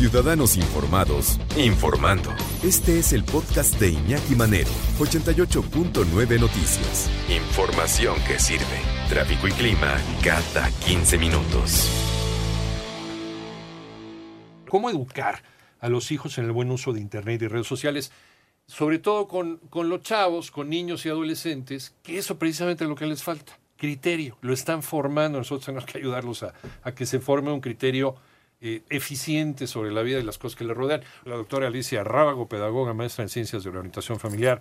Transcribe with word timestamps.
Ciudadanos 0.00 0.56
Informados, 0.56 1.38
informando. 1.58 2.30
Este 2.64 2.98
es 2.98 3.12
el 3.12 3.22
podcast 3.22 3.78
de 3.78 3.90
Iñaki 3.90 4.34
Manero, 4.34 4.70
88.9 4.98 6.40
Noticias. 6.40 7.10
Información 7.28 8.14
que 8.26 8.38
sirve. 8.38 8.64
Tráfico 9.10 9.46
y 9.46 9.50
clima 9.50 9.98
cada 10.24 10.70
15 10.86 11.18
minutos. 11.18 11.90
¿Cómo 14.70 14.88
educar 14.88 15.42
a 15.80 15.90
los 15.90 16.10
hijos 16.12 16.38
en 16.38 16.46
el 16.46 16.52
buen 16.52 16.70
uso 16.70 16.94
de 16.94 17.00
Internet 17.00 17.42
y 17.42 17.48
redes 17.48 17.66
sociales? 17.66 18.10
Sobre 18.66 19.00
todo 19.00 19.28
con, 19.28 19.58
con 19.68 19.90
los 19.90 20.00
chavos, 20.00 20.50
con 20.50 20.70
niños 20.70 21.04
y 21.04 21.10
adolescentes, 21.10 21.94
que 22.02 22.16
eso 22.16 22.38
precisamente 22.38 22.84
es 22.84 22.88
lo 22.88 22.96
que 22.96 23.04
les 23.04 23.22
falta. 23.22 23.58
Criterio. 23.76 24.38
Lo 24.40 24.54
están 24.54 24.82
formando. 24.82 25.36
Nosotros 25.36 25.66
tenemos 25.66 25.84
que 25.84 25.98
ayudarlos 25.98 26.42
a, 26.42 26.54
a 26.84 26.94
que 26.94 27.04
se 27.04 27.20
forme 27.20 27.52
un 27.52 27.60
criterio 27.60 28.16
eh, 28.60 28.82
eficiente 28.90 29.66
sobre 29.66 29.90
la 29.90 30.02
vida 30.02 30.18
y 30.18 30.22
las 30.22 30.38
cosas 30.38 30.56
que 30.56 30.64
le 30.64 30.74
rodean. 30.74 31.02
La 31.24 31.36
doctora 31.36 31.68
Alicia 31.68 32.04
Rábago, 32.04 32.48
pedagoga, 32.48 32.92
maestra 32.92 33.22
en 33.22 33.28
ciencias 33.28 33.64
de 33.64 33.70
orientación 33.70 34.18
familiar, 34.18 34.60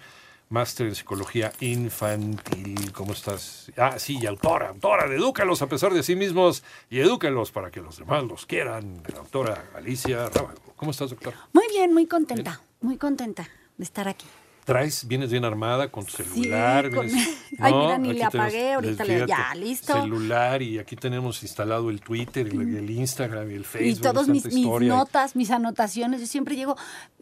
máster 0.49 0.87
en 0.87 0.95
psicología 0.95 1.51
infantil. 1.59 2.91
¿Cómo 2.93 3.13
estás? 3.13 3.71
Ah, 3.77 3.99
sí, 3.99 4.17
y 4.21 4.25
autora, 4.25 4.69
autora 4.69 5.07
de 5.07 5.17
Edúcalos 5.17 5.61
a 5.61 5.67
pesar 5.67 5.93
de 5.93 6.03
sí 6.03 6.15
mismos 6.15 6.63
y 6.89 6.99
edúcalos 6.99 7.51
para 7.51 7.71
que 7.71 7.81
los 7.81 7.97
demás 7.97 8.23
los 8.23 8.45
quieran. 8.45 9.03
La 9.07 9.19
doctora 9.19 9.65
Alicia 9.75 10.29
Rábago. 10.29 10.61
¿Cómo 10.75 10.91
estás, 10.91 11.09
doctora? 11.09 11.37
Muy 11.53 11.67
bien, 11.69 11.93
muy 11.93 12.05
contenta, 12.05 12.61
muy 12.81 12.97
contenta 12.97 13.49
de 13.77 13.83
estar 13.83 14.07
aquí 14.07 14.25
traes, 14.65 15.07
vienes 15.07 15.31
bien 15.31 15.45
armada 15.45 15.89
con 15.89 16.05
tu 16.05 16.11
celular. 16.11 16.89
Sí, 16.89 16.95
con... 16.95 17.07
Ay, 17.59 17.73
mira, 17.73 17.97
ni 17.97 18.13
le 18.13 18.23
apagué, 18.23 18.73
ahorita 18.73 19.03
le... 19.03 19.27
ya, 19.27 19.53
listo. 19.55 19.93
Celular 19.93 20.61
y 20.61 20.79
aquí 20.79 20.95
tenemos 20.95 21.41
instalado 21.43 21.89
el 21.89 22.01
Twitter, 22.01 22.47
el, 22.47 22.75
el 22.75 22.89
Instagram 22.89 23.51
y 23.51 23.55
el 23.55 23.65
Facebook. 23.65 23.97
Y 23.97 24.01
todas 24.01 24.27
mis, 24.27 24.45
mis, 24.45 24.65
notas, 24.65 25.35
mis 25.35 25.51
anotaciones. 25.51 26.21
Yo 26.21 26.27
siempre 26.27 26.55
llego, 26.55 26.75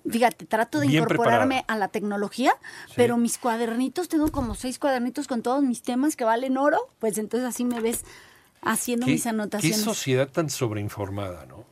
fíjate, 0.10 0.46
trato 0.46 0.80
de 0.80 0.88
incorporarme 0.88 1.64
a 1.68 1.78
la 1.78 1.88
tecnología, 1.88 2.54
pero 2.96 3.18
mis 3.18 3.38
cuadernitos, 3.38 4.10
tengo 4.10 4.32
como 4.32 4.56
seis 4.56 4.80
cuadernitos 4.80 5.28
con 5.28 5.42
todos 5.42 5.64
mis 5.64 5.82
temas 5.82 6.16
que 6.16 6.24
valen 6.24 6.58
oro, 6.58 6.80
pues 7.00 7.18
entonces 7.18 7.48
así 7.48 7.64
me 7.66 7.80
ves 7.80 8.04
haciendo 8.62 9.06
mis 9.06 9.26
anotaciones. 9.28 9.78
Qué 9.78 9.84
sociedad 9.84 10.28
tan 10.28 10.50
sobreinformada, 10.50 11.46
¿no? 11.46 11.67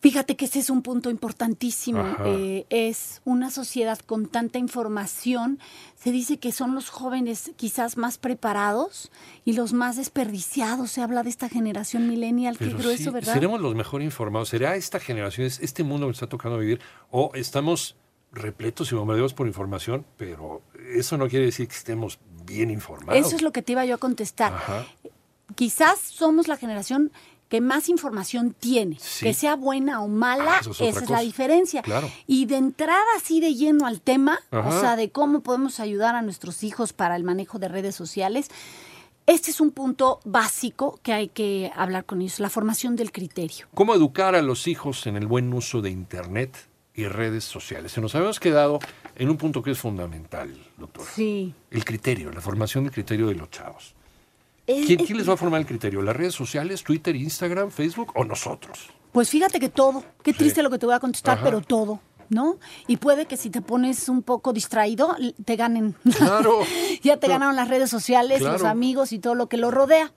Fíjate 0.00 0.34
que 0.34 0.46
ese 0.46 0.60
es 0.60 0.70
un 0.70 0.80
punto 0.80 1.10
importantísimo. 1.10 2.02
Eh, 2.24 2.64
es 2.70 3.20
una 3.26 3.50
sociedad 3.50 3.98
con 3.98 4.28
tanta 4.28 4.58
información. 4.58 5.58
Se 5.94 6.10
dice 6.10 6.38
que 6.38 6.52
son 6.52 6.74
los 6.74 6.88
jóvenes 6.88 7.52
quizás 7.56 7.98
más 7.98 8.16
preparados 8.16 9.12
y 9.44 9.52
los 9.52 9.74
más 9.74 9.96
desperdiciados. 9.96 10.90
Se 10.90 11.02
habla 11.02 11.22
de 11.22 11.28
esta 11.28 11.50
generación 11.50 12.08
millennial. 12.08 12.56
Qué 12.56 12.70
grueso, 12.70 13.12
¿verdad? 13.12 13.34
Seremos 13.34 13.60
los 13.60 13.74
mejor 13.74 14.00
informados. 14.00 14.48
¿Será 14.48 14.74
esta 14.74 15.00
generación, 15.00 15.46
este 15.46 15.84
mundo 15.84 16.06
que 16.06 16.12
está 16.12 16.26
tocando 16.26 16.56
vivir? 16.56 16.80
¿O 17.10 17.32
estamos 17.34 17.94
repletos 18.32 18.90
y 18.92 18.94
bombardeados 18.94 19.34
por 19.34 19.46
información? 19.46 20.06
Pero 20.16 20.62
eso 20.94 21.18
no 21.18 21.28
quiere 21.28 21.44
decir 21.44 21.68
que 21.68 21.76
estemos 21.76 22.18
bien 22.46 22.70
informados. 22.70 23.26
Eso 23.26 23.36
es 23.36 23.42
lo 23.42 23.52
que 23.52 23.60
te 23.60 23.72
iba 23.72 23.84
yo 23.84 23.96
a 23.96 23.98
contestar. 23.98 24.54
Quizás 25.56 25.98
somos 26.00 26.48
la 26.48 26.56
generación 26.56 27.12
que 27.50 27.60
más 27.60 27.88
información 27.88 28.54
tiene, 28.58 28.96
que 29.20 29.34
sea 29.34 29.56
buena 29.56 30.00
o 30.02 30.08
mala, 30.08 30.60
ah, 30.64 30.70
esa 30.70 31.00
es 31.00 31.10
la 31.10 31.20
diferencia. 31.20 31.82
Y 32.28 32.46
de 32.46 32.56
entrada 32.56 33.04
así 33.16 33.40
de 33.40 33.54
lleno 33.54 33.86
al 33.86 34.00
tema, 34.00 34.38
o 34.52 34.80
sea, 34.80 34.94
de 34.94 35.10
cómo 35.10 35.40
podemos 35.40 35.80
ayudar 35.80 36.14
a 36.14 36.22
nuestros 36.22 36.62
hijos 36.62 36.92
para 36.92 37.16
el 37.16 37.24
manejo 37.24 37.58
de 37.58 37.66
redes 37.66 37.96
sociales, 37.96 38.50
este 39.26 39.50
es 39.50 39.60
un 39.60 39.72
punto 39.72 40.20
básico 40.24 41.00
que 41.02 41.12
hay 41.12 41.28
que 41.28 41.72
hablar 41.74 42.04
con 42.04 42.22
ellos, 42.22 42.38
la 42.38 42.50
formación 42.50 42.94
del 42.94 43.10
criterio. 43.10 43.66
¿Cómo 43.74 43.96
educar 43.96 44.36
a 44.36 44.42
los 44.42 44.68
hijos 44.68 45.08
en 45.08 45.16
el 45.16 45.26
buen 45.26 45.52
uso 45.52 45.82
de 45.82 45.90
Internet 45.90 46.56
y 46.94 47.06
redes 47.06 47.42
sociales? 47.42 47.90
Se 47.90 48.00
nos 48.00 48.14
habíamos 48.14 48.38
quedado 48.38 48.78
en 49.16 49.28
un 49.28 49.36
punto 49.36 49.60
que 49.60 49.72
es 49.72 49.78
fundamental, 49.78 50.56
doctor. 50.78 51.04
Sí. 51.12 51.52
El 51.72 51.84
criterio, 51.84 52.30
la 52.30 52.40
formación 52.40 52.84
del 52.84 52.92
criterio 52.92 53.26
de 53.26 53.34
los 53.34 53.50
chavos. 53.50 53.96
¿Quién, 54.86 55.16
les 55.16 55.28
va 55.28 55.34
a 55.34 55.36
formar 55.36 55.60
el 55.60 55.66
criterio? 55.66 56.02
¿Las 56.02 56.16
redes 56.16 56.34
sociales, 56.34 56.82
Twitter, 56.82 57.14
Instagram, 57.16 57.70
Facebook 57.70 58.12
o 58.14 58.24
nosotros? 58.24 58.88
Pues 59.12 59.28
fíjate 59.28 59.58
que 59.58 59.68
todo. 59.68 60.04
Qué 60.22 60.32
triste 60.32 60.62
lo 60.62 60.70
que 60.70 60.78
te 60.78 60.86
voy 60.86 60.94
a 60.94 61.00
contestar, 61.00 61.40
pero 61.42 61.60
todo. 61.60 62.00
¿no? 62.28 62.58
Y 62.86 62.98
puede 62.98 63.26
que 63.26 63.36
si 63.36 63.50
te 63.50 63.60
pones 63.60 64.08
un 64.08 64.22
poco 64.22 64.52
distraído, 64.52 65.16
te 65.44 65.56
ganen. 65.56 65.96
Claro. 66.16 66.60
ya 67.02 67.16
te 67.16 67.26
ganaron 67.26 67.56
las 67.56 67.68
redes 67.68 67.90
sociales, 67.90 68.40
los 68.40 68.62
amigos 68.62 69.12
y 69.12 69.18
todo 69.18 69.34
lo 69.34 69.48
que 69.48 69.56
lo 69.56 69.72
rodea. 69.72 70.12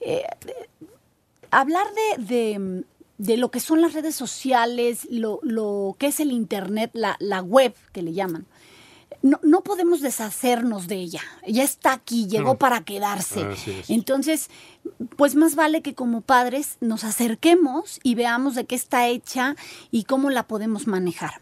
Eh, 0.00 0.24
hablar 1.50 1.86
de, 2.16 2.84
lo 3.36 3.50
que 3.50 3.60
son 3.60 3.82
las 3.82 3.92
redes 3.92 4.14
sociales, 4.14 5.06
lo, 5.10 5.40
lo 5.42 5.94
que 5.98 6.06
es 6.06 6.20
el 6.20 6.32
Internet, 6.32 6.90
la, 6.94 7.16
la 7.20 7.42
web 7.42 7.74
que 7.92 8.00
le 8.00 8.14
llaman 8.14 8.46
no, 9.22 9.38
no 9.42 9.62
podemos 9.62 10.00
deshacernos 10.00 10.88
de 10.88 10.96
ella. 10.96 11.22
Ella 11.42 11.64
está 11.64 11.92
aquí, 11.92 12.26
llegó 12.26 12.58
para 12.58 12.84
quedarse. 12.84 13.46
Entonces, 13.88 14.48
pues 15.16 15.34
más 15.34 15.54
vale 15.54 15.82
que 15.82 15.94
como 15.94 16.20
padres 16.20 16.76
nos 16.80 17.04
acerquemos 17.04 18.00
y 18.02 18.14
veamos 18.14 18.54
de 18.54 18.64
qué 18.64 18.74
está 18.74 19.08
hecha 19.08 19.56
y 19.90 20.04
cómo 20.04 20.30
la 20.30 20.46
podemos 20.46 20.86
manejar 20.86 21.40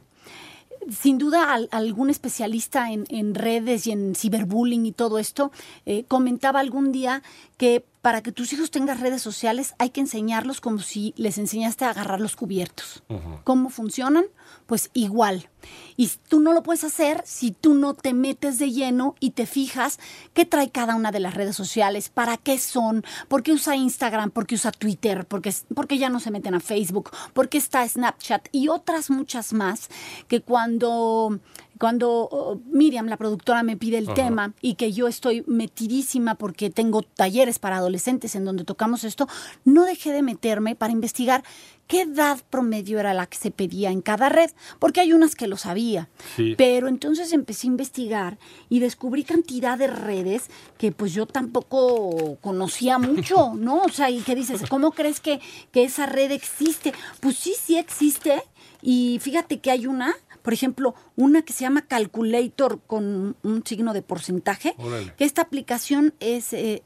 sin 0.89 1.19
duda 1.19 1.59
algún 1.71 2.11
especialista 2.11 2.91
en, 2.91 3.35
redes 3.35 3.87
y 3.87 3.93
en 3.93 4.15
ciberbullying 4.15 4.87
y 4.87 4.93
todo 4.93 5.19
esto 5.19 5.53
eh, 5.87 6.05
comentaba 6.09 6.61
algún 6.61 6.91
día 6.91 7.23
que 7.59 7.85
para 8.03 8.23
que 8.23 8.33
tus 8.33 8.53
hijos 8.53 8.71
tengan 8.71 9.01
redes 9.01 9.21
sociales 9.23 9.75
hay 9.79 9.91
que 9.91 10.01
enseñarlos 10.01 10.61
como 10.61 10.79
si 10.79 11.13
les 11.17 11.39
enseñaste 11.39 11.85
a 11.85 11.91
agarrar 11.91 12.21
los 12.21 12.37
cubiertos. 12.37 13.03
¿Cómo 13.45 13.69
funcionan? 13.69 14.25
Pues 14.67 14.91
igual. 14.95 15.49
Y 15.97 16.11
tú 16.29 16.41
no 16.41 16.53
lo 16.53 16.63
puedes 16.63 16.85
hacer 16.85 17.23
si 17.27 17.51
tú 17.51 17.75
no 17.75 17.93
te 17.95 18.15
metes 18.15 18.59
de 18.59 18.71
lleno 18.71 19.15
y 19.21 19.33
te 19.33 19.45
fijas 19.45 19.99
qué 20.33 20.47
trae 20.47 20.71
cada 20.71 20.95
una 20.95 21.13
de 21.13 21.21
las 21.21 21.35
redes 21.35 21.57
sociales, 21.57 22.09
para 22.09 22.39
qué 22.39 22.59
son, 22.59 23.05
por 23.29 23.43
qué 23.43 23.53
usa 23.53 23.77
Instagram, 23.77 24.31
por 24.31 24.47
qué 24.47 24.55
usa 24.55 24.73
Twitter, 24.73 25.27
por 25.27 25.43
qué, 25.43 25.99
ya 25.99 26.09
no 26.09 26.21
se 26.21 26.31
meten 26.31 26.55
a 26.55 26.61
Facebook, 26.61 27.11
por 27.35 27.51
qué 27.51 27.59
está 27.59 27.87
Snapchat 27.87 28.49
y 28.53 28.69
otras 28.69 29.11
muchas 29.11 29.53
más 29.53 29.89
que 30.29 30.41
cuando 30.41 31.39
cuando 31.81 32.29
oh, 32.31 32.61
Miriam, 32.71 33.07
la 33.07 33.17
productora, 33.17 33.63
me 33.63 33.75
pide 33.75 33.97
el 33.97 34.13
tema 34.13 34.53
y 34.61 34.75
que 34.75 34.93
yo 34.93 35.09
estoy 35.09 35.43
metidísima 35.47 36.35
porque 36.35 36.69
tengo 36.69 37.01
talleres 37.01 37.59
para 37.59 37.79
adolescentes 37.79 38.35
en 38.35 38.45
donde 38.45 38.65
tocamos 38.65 39.03
esto, 39.03 39.27
no 39.65 39.87
dejé 39.87 40.13
de 40.13 40.21
meterme 40.21 40.77
para 40.77 40.93
investigar 40.93 41.43
qué 41.87 42.03
edad 42.03 42.39
promedio 42.51 43.01
era 43.01 43.15
la 43.15 43.25
que 43.25 43.39
se 43.39 43.51
pedía 43.51 43.91
en 43.91 44.03
cada 44.03 44.29
red, 44.29 44.51
porque 44.79 45.01
hay 45.01 45.15
unas 45.15 45.35
que 45.35 45.49
lo 45.49 45.57
sabía. 45.57 46.11
Pero 46.59 46.87
entonces 46.87 47.33
empecé 47.33 47.67
a 47.67 47.71
investigar 47.71 48.39
y 48.69 48.81
descubrí 48.81 49.25
cantidad 49.25 49.79
de 49.79 49.87
redes 49.87 50.51
que 50.77 50.93
pues 50.93 51.15
yo 51.15 51.25
tampoco 51.25 52.37
conocía 52.43 52.99
mucho, 52.99 53.55
¿no? 53.57 53.85
O 53.85 53.89
sea, 53.89 54.11
y 54.11 54.21
que 54.21 54.35
dices, 54.35 54.65
¿cómo 54.69 54.93
crees 54.93 55.19
que, 55.19 55.41
que 55.73 55.85
esa 55.85 56.05
red 56.05 56.31
existe? 56.31 56.93
Pues 57.21 57.37
sí, 57.39 57.55
sí 57.59 57.79
existe. 57.79 58.43
Y 58.83 59.19
fíjate 59.21 59.61
que 59.61 59.71
hay 59.71 59.87
una 59.87 60.15
por 60.43 60.53
ejemplo, 60.53 60.95
una 61.17 61.43
que 61.43 61.53
se 61.53 61.61
llama 61.61 61.87
Calculator 61.87 62.81
con 62.87 63.37
un 63.43 63.67
signo 63.67 63.93
de 63.93 64.03
porcentaje, 64.03 64.75
que 65.17 65.25
esta 65.25 65.43
aplicación 65.43 66.15
es 66.21 66.53
eh, 66.53 66.83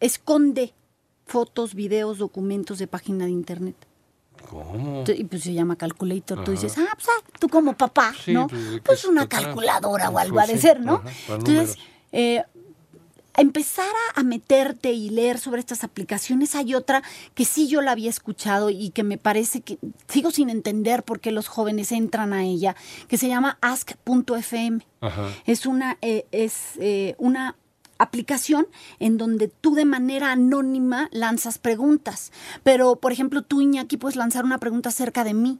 esconde 0.00 0.74
fotos, 1.26 1.74
videos, 1.74 2.18
documentos 2.18 2.78
de 2.78 2.86
página 2.86 3.26
de 3.26 3.30
internet. 3.30 3.76
¿Cómo? 4.48 5.04
Y 5.06 5.24
pues 5.24 5.42
se 5.42 5.52
llama 5.52 5.76
calculator. 5.76 6.42
Tú 6.44 6.50
dices, 6.50 6.76
ah, 6.78 6.88
pues 6.94 7.08
ah, 7.08 7.30
tú 7.38 7.48
como 7.48 7.76
papá, 7.76 8.14
¿no? 8.26 8.48
Pues, 8.48 8.80
pues 8.82 9.04
una 9.04 9.28
calculadora 9.28 10.10
o 10.10 10.18
algo 10.18 10.40
ha 10.40 10.46
de 10.46 10.58
ser, 10.58 10.80
¿no? 10.80 11.02
Entonces, 11.28 11.76
eh, 12.10 12.42
empezar 13.40 13.88
a, 14.14 14.22
meterte 14.22 14.92
y 14.92 15.08
leer 15.08 15.38
sobre 15.38 15.60
estas 15.60 15.82
aplicaciones, 15.82 16.54
hay 16.54 16.74
otra 16.74 17.02
que 17.34 17.44
sí 17.44 17.68
yo 17.68 17.80
la 17.80 17.92
había 17.92 18.10
escuchado 18.10 18.70
y 18.70 18.90
que 18.90 19.02
me 19.02 19.18
parece 19.18 19.62
que 19.62 19.78
sigo 20.08 20.30
sin 20.30 20.50
entender 20.50 21.02
por 21.02 21.20
qué 21.20 21.32
los 21.32 21.48
jóvenes 21.48 21.90
entran 21.90 22.32
a 22.32 22.44
ella, 22.44 22.76
que 23.08 23.16
se 23.16 23.28
llama 23.28 23.58
ask.fm. 23.60 24.80
Es 25.46 25.64
una, 25.64 25.96
eh, 26.02 26.26
es 26.30 26.72
eh, 26.78 27.14
una 27.16 27.56
aplicación 27.98 28.66
en 28.98 29.16
donde 29.16 29.48
tú 29.48 29.74
de 29.74 29.84
manera 29.86 30.32
anónima 30.32 31.08
lanzas 31.10 31.58
preguntas. 31.58 32.32
Pero, 32.62 32.96
por 32.96 33.12
ejemplo, 33.12 33.42
tú, 33.42 33.62
Iñaki, 33.62 33.96
puedes 33.96 34.16
lanzar 34.16 34.44
una 34.44 34.58
pregunta 34.58 34.90
acerca 34.90 35.24
de 35.24 35.34
mí. 35.34 35.58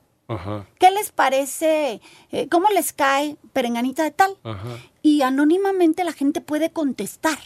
¿Qué 0.78 0.90
les 0.92 1.10
parece? 1.10 2.00
Eh, 2.30 2.48
¿Cómo 2.48 2.68
les 2.68 2.92
cae 2.92 3.36
perenganita 3.52 4.04
de 4.04 4.12
tal? 4.12 4.36
Y 5.02 5.22
anónimamente 5.22 6.04
la 6.04 6.12
gente 6.12 6.40
puede 6.40 6.70
contestar. 6.70 7.38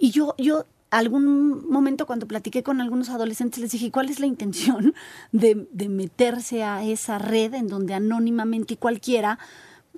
Y 0.00 0.10
yo, 0.12 0.34
yo 0.38 0.64
algún 0.90 1.70
momento 1.70 2.06
cuando 2.06 2.26
platiqué 2.26 2.62
con 2.62 2.80
algunos 2.80 3.10
adolescentes 3.10 3.60
les 3.60 3.70
dije, 3.70 3.90
¿cuál 3.90 4.08
es 4.08 4.18
la 4.18 4.26
intención 4.26 4.94
de, 5.30 5.68
de, 5.70 5.88
meterse 5.88 6.64
a 6.64 6.82
esa 6.82 7.18
red 7.18 7.54
en 7.54 7.68
donde 7.68 7.94
anónimamente 7.94 8.76
cualquiera 8.76 9.38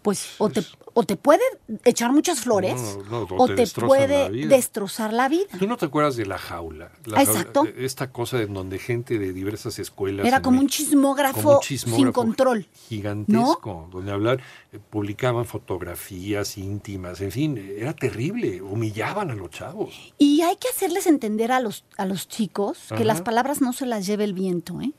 pues 0.03 0.35
o 0.39 0.49
te, 0.49 0.65
o 0.95 1.05
te 1.05 1.17
puede 1.17 1.43
echar 1.85 2.13
muchas 2.13 2.41
flores 2.41 2.99
o, 3.11 3.49
te, 3.49 3.67
puede 3.67 4.31
destrozar 4.47 5.13
la 5.13 5.29
vida. 5.29 5.47
¿Tú 5.59 5.67
no 5.67 5.77
te 5.77 5.87
acuerdas 5.87 6.17
de 6.17 6.27
la 6.27 6.39
jaula? 6.39 6.91
Exacto. 7.07 7.65
esta 7.77 8.11
cosa 8.11 8.41
en 8.43 8.53
donde 8.53 8.79
gente 8.79 9.19
de 9.19 9.33
diversas 9.33 9.79
escuelas... 9.79 10.27
Era 10.27 10.43
como 10.43 10.61
un, 10.61 10.69
chismógrafo 10.69 11.61
sin 11.63 12.13
control. 12.13 12.67
Gigantesco, 12.89 13.89
donde 13.91 14.13
hablar, 14.13 14.41
eh, 14.73 14.79
publicaban 14.91 15.45
fotografías 15.45 16.59
íntimas, 16.59 17.21
en 17.21 17.31
fin, 17.31 17.75
era 17.79 17.95
terrible, 17.95 18.61
humillaban 18.63 19.31
a 19.31 19.35
los 19.35 19.51
chavos. 19.51 20.13
Y 20.19 20.43
hay 20.43 20.57
que 20.57 20.69
hacerles 20.69 21.07
entender 21.07 21.53
a 21.53 21.61
los, 21.61 21.85
a 21.97 22.07
los 22.07 22.29
chicos 22.29 22.79
que 22.97 23.05
las 23.05 23.23
palabras 23.23 23.61
no 23.61 23.73
se 23.73 23.87
las 23.87 24.07
lleve 24.07 24.25
el 24.25 24.35
viento, 24.35 24.81
¿eh? 24.81 24.93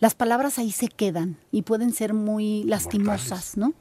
Las 0.00 0.14
palabras 0.14 0.58
ahí 0.58 0.72
se 0.72 0.88
quedan 0.88 1.36
y 1.50 1.62
pueden 1.62 1.92
ser 1.92 2.14
muy 2.14 2.64
lastimosas, 2.64 3.56
¿no? 3.56 3.74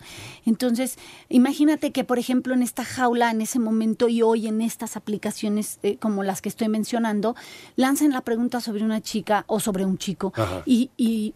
Entonces, 0.46 0.98
imagínate 1.30 1.92
que, 1.92 2.04
por 2.04 2.20
ejemplo, 2.20 2.54
en 2.54 2.62
esta 2.64 2.84
jaula, 2.84 3.32
en 3.32 3.42
ese 3.42 3.60
momento 3.60 4.08
y 4.08 4.22
hoy 4.22 4.48
en 4.48 4.62
estas 4.62 4.98
aplicaciones 4.98 5.80
eh, 5.84 5.98
como 5.98 6.24
las 6.24 6.42
que 6.42 6.50
estoy 6.50 6.68
mencionando, 6.70 7.36
lancen 7.76 8.12
la 8.12 8.22
pregunta 8.22 8.62
sobre 8.62 8.84
una 8.84 9.02
chica 9.02 9.46
o 9.48 9.60
sobre 9.60 9.86
un 9.86 9.98
chico 9.98 10.34
y, 10.66 10.92
y, 10.98 11.34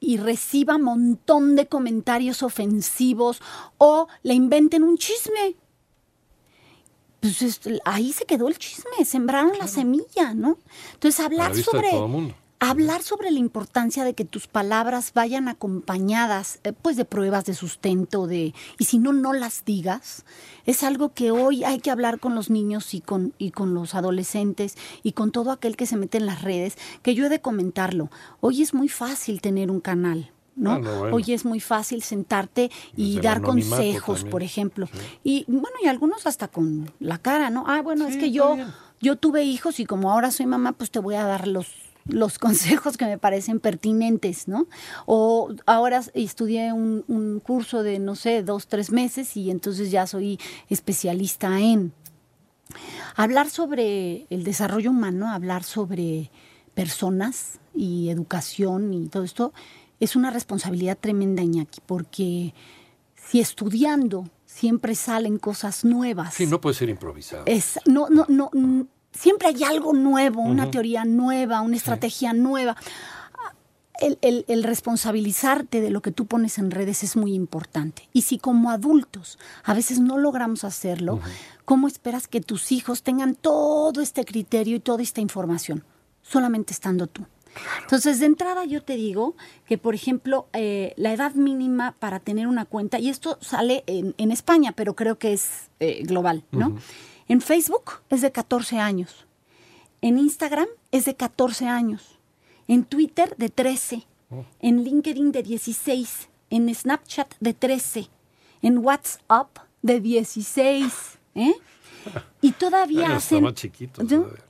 y 0.00 0.16
reciba 0.16 0.76
un 0.76 0.82
montón 0.82 1.56
de 1.56 1.66
comentarios 1.66 2.42
ofensivos 2.42 3.40
o 3.78 4.08
le 4.22 4.34
inventen 4.34 4.82
un 4.82 4.96
chisme. 4.96 5.56
Pues 7.20 7.60
ahí 7.84 8.12
se 8.12 8.24
quedó 8.26 8.46
el 8.46 8.58
chisme, 8.58 9.04
sembraron 9.04 9.58
la 9.58 9.66
semilla, 9.66 10.34
¿no? 10.34 10.56
Entonces 10.94 11.18
hablar 11.18 11.54
sobre 11.56 11.90
hablar 12.60 13.02
sobre 13.02 13.30
la 13.30 13.38
importancia 13.38 14.04
de 14.04 14.14
que 14.14 14.24
tus 14.24 14.48
palabras 14.48 15.12
vayan 15.14 15.48
acompañadas 15.48 16.58
eh, 16.64 16.72
pues 16.72 16.96
de 16.96 17.04
pruebas 17.04 17.44
de 17.44 17.54
sustento 17.54 18.26
de 18.26 18.52
y 18.78 18.84
si 18.84 18.98
no 18.98 19.12
no 19.12 19.32
las 19.32 19.64
digas 19.64 20.24
es 20.66 20.82
algo 20.82 21.12
que 21.12 21.30
hoy 21.30 21.64
hay 21.64 21.78
que 21.78 21.90
hablar 21.90 22.18
con 22.18 22.34
los 22.34 22.50
niños 22.50 22.94
y 22.94 23.00
con 23.00 23.32
y 23.38 23.52
con 23.52 23.74
los 23.74 23.94
adolescentes 23.94 24.76
y 25.02 25.12
con 25.12 25.30
todo 25.30 25.52
aquel 25.52 25.76
que 25.76 25.86
se 25.86 25.96
mete 25.96 26.18
en 26.18 26.26
las 26.26 26.42
redes 26.42 26.76
que 27.02 27.14
yo 27.14 27.26
he 27.26 27.28
de 27.28 27.40
comentarlo 27.40 28.10
hoy 28.40 28.62
es 28.62 28.74
muy 28.74 28.88
fácil 28.88 29.40
tener 29.40 29.70
un 29.70 29.80
canal 29.80 30.32
¿no? 30.56 30.72
Ah, 30.72 31.10
hoy 31.12 31.32
es 31.32 31.44
muy 31.44 31.60
fácil 31.60 32.02
sentarte 32.02 32.72
y 32.96 33.20
dar 33.20 33.42
consejos, 33.42 34.24
por 34.24 34.42
ejemplo. 34.42 34.88
Y 35.22 35.44
bueno, 35.46 35.76
y 35.80 35.86
algunos 35.86 36.26
hasta 36.26 36.48
con 36.48 36.90
la 36.98 37.18
cara, 37.18 37.48
¿no? 37.48 37.62
Ah, 37.68 37.80
bueno, 37.80 38.08
es 38.08 38.16
que 38.16 38.32
yo, 38.32 38.56
yo 39.00 39.14
tuve 39.14 39.44
hijos 39.44 39.78
y 39.78 39.86
como 39.86 40.10
ahora 40.10 40.32
soy 40.32 40.46
mamá, 40.46 40.72
pues 40.72 40.90
te 40.90 40.98
voy 40.98 41.14
a 41.14 41.22
dar 41.22 41.46
los 41.46 41.68
los 42.08 42.38
consejos 42.38 42.96
que 42.96 43.04
me 43.04 43.18
parecen 43.18 43.60
pertinentes, 43.60 44.48
¿no? 44.48 44.66
O 45.06 45.54
ahora 45.66 46.02
estudié 46.14 46.72
un, 46.72 47.42
curso 47.44 47.82
de, 47.82 47.98
no 47.98 48.14
sé, 48.16 48.42
dos, 48.42 48.66
tres 48.66 48.90
meses 48.90 49.36
y 49.36 49.50
entonces 49.50 49.90
ya 49.90 50.06
soy 50.06 50.38
especialista 50.68 51.60
en 51.60 51.92
hablar 53.14 53.48
sobre 53.48 54.26
el 54.30 54.44
desarrollo 54.44 54.90
humano, 54.90 55.30
hablar 55.30 55.64
sobre 55.64 56.30
personas 56.74 57.58
y 57.74 58.10
educación 58.10 58.92
y 58.92 59.08
todo 59.08 59.24
esto, 59.24 59.52
es 60.00 60.16
una 60.16 60.30
responsabilidad 60.30 60.98
tremenda, 60.98 61.42
Iñaki, 61.42 61.80
porque 61.86 62.54
si 63.16 63.40
estudiando 63.40 64.28
siempre 64.46 64.94
salen 64.94 65.38
cosas 65.38 65.84
nuevas. 65.84 66.34
Sí, 66.34 66.46
no 66.46 66.60
puede 66.60 66.74
ser 66.74 66.88
improvisado. 66.88 67.44
Es, 67.46 67.78
no, 67.86 68.08
no, 68.08 68.26
no, 68.28 68.50
siempre 69.12 69.48
hay 69.48 69.64
algo 69.64 69.92
nuevo, 69.92 70.42
una 70.42 70.70
teoría 70.70 71.04
nueva, 71.04 71.60
una 71.60 71.76
estrategia 71.76 72.32
nueva. 72.32 72.76
El, 74.00 74.62
responsabilizarte 74.62 75.80
de 75.80 75.90
lo 75.90 76.02
que 76.02 76.12
tú 76.12 76.26
pones 76.26 76.58
en 76.58 76.70
redes 76.70 77.02
es 77.02 77.16
muy 77.16 77.34
importante. 77.34 78.08
Y 78.12 78.22
si 78.22 78.38
como 78.38 78.70
adultos 78.70 79.38
a 79.64 79.74
veces 79.74 79.98
no 79.98 80.18
logramos 80.18 80.62
hacerlo, 80.62 81.20
¿cómo 81.64 81.88
esperas 81.88 82.28
que 82.28 82.40
tus 82.40 82.70
hijos 82.70 83.02
tengan 83.02 83.34
todo 83.34 84.00
este 84.00 84.24
criterio 84.24 84.76
y 84.76 84.80
toda 84.80 85.02
esta 85.02 85.20
información? 85.20 85.84
Solamente 86.22 86.72
estando 86.72 87.08
tú. 87.08 87.26
Entonces, 87.82 88.20
de 88.20 88.26
entrada 88.26 88.64
yo 88.64 88.82
te 88.82 88.94
digo 88.94 89.34
que, 89.66 89.78
por 89.78 89.94
ejemplo, 89.94 90.46
eh, 90.52 90.92
la 90.96 91.12
edad 91.12 91.34
mínima 91.34 91.96
para 91.98 92.20
tener 92.20 92.46
una 92.46 92.66
cuenta, 92.66 93.00
y 93.00 93.08
esto 93.08 93.38
sale 93.40 93.82
en, 93.86 94.30
España, 94.30 94.72
pero 94.72 94.94
creo 94.94 95.18
que 95.18 95.32
es 95.32 95.70
eh, 95.80 96.02
global, 96.04 96.44
¿no? 96.52 96.76
En 97.28 97.40
Facebook 97.40 98.00
es 98.08 98.22
de 98.22 98.32
14 98.32 98.78
años. 98.78 99.26
En 100.00 100.18
Instagram 100.18 100.68
es 100.90 101.04
de 101.04 101.14
14 101.14 101.66
años. 101.66 102.18
En 102.66 102.84
Twitter 102.84 103.34
de 103.36 103.50
13. 103.50 104.06
En 104.60 104.84
LinkedIn 104.84 105.32
de 105.32 105.42
16. 105.42 106.28
En 106.50 106.74
Snapchat 106.74 107.34
de 107.40 107.52
13. 107.52 108.08
En 108.62 108.78
WhatsApp 108.78 109.58
de 109.82 110.00
16. 110.00 111.18
¿eh? 111.34 111.52
Y 112.40 112.52
todavía 112.52 113.16
hacen, 113.16 113.44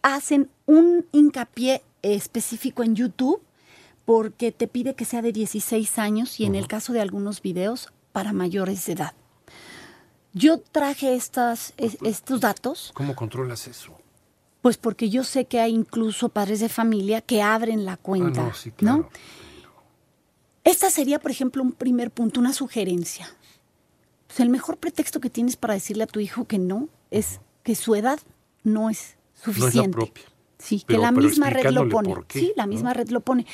hacen 0.03 0.51
un 0.67 1.07
hincapié 1.13 1.83
específico 2.03 2.83
en 2.83 2.95
YouTube 2.95 3.43
porque 4.05 4.53
te 4.53 4.69
pide 4.69 4.95
que 4.95 5.05
sea 5.05 5.23
de 5.23 5.33
16 5.33 5.99
años 5.99 6.39
y 6.39 6.45
en 6.45 6.55
el 6.55 6.69
caso 6.69 6.93
de 6.93 7.01
algunos 7.01 7.43
videos 7.43 7.89
para 8.13 8.33
mayores 8.33 8.87
de 8.87 8.93
edad. 8.93 9.15
Yo 10.33 10.61
traje 10.61 11.15
estas, 11.15 11.73
estos 11.77 12.41
datos. 12.41 12.91
¿Cómo 12.95 13.17
controlas 13.17 13.67
eso? 13.67 13.93
Pues 14.63 14.77
porque 14.77 15.09
yo 15.09 15.25
sé 15.25 15.47
que 15.47 15.61
hay 15.61 15.73
incluso 15.73 16.29
padres 16.29 16.61
de 16.61 16.69
familia 16.69 17.21
que 17.21 17.43
abren 17.43 17.85
la 17.85 17.97
cuenta, 17.97 18.43
ah, 18.43 18.49
no, 18.49 18.55
sí, 18.55 18.71
claro. 18.73 19.09
Esta 20.65 20.91
sería, 20.91 21.19
por 21.19 21.31
ejemplo, 21.31 21.63
un 21.63 21.73
primer 21.73 22.11
punto, 22.11 22.41
una 22.41 22.53
sugerencia. 22.53 23.29
Pues 24.27 24.41
el 24.41 24.51
mejor 24.51 24.77
pretexto 24.77 25.21
que 25.21 25.31
tienes 25.31 25.57
para 25.57 25.75
decirle 25.75 26.05
a 26.05 26.07
tu 26.07 26.21
hijo 26.21 26.45
que 26.45 26.59
no 26.59 26.89
es 27.11 27.41
que 27.63 27.75
su 27.75 27.95
edad 27.95 28.19
no 28.65 28.91
es 28.91 29.17
suficiente. 29.35 29.79
No 29.79 29.83
es 29.83 29.87
la 29.87 29.91
propia. 29.93 30.25
Sí, 30.59 30.85
que 30.87 30.99
la 30.99 31.13
misma 31.13 31.51
red 31.51 31.71
lo 31.71 31.89
pone. 31.89 32.15
sí, 32.29 32.53
la 32.57 32.67
misma 32.67 32.93
red 32.93 33.09
lo 33.11 33.21
pone. 33.21 33.47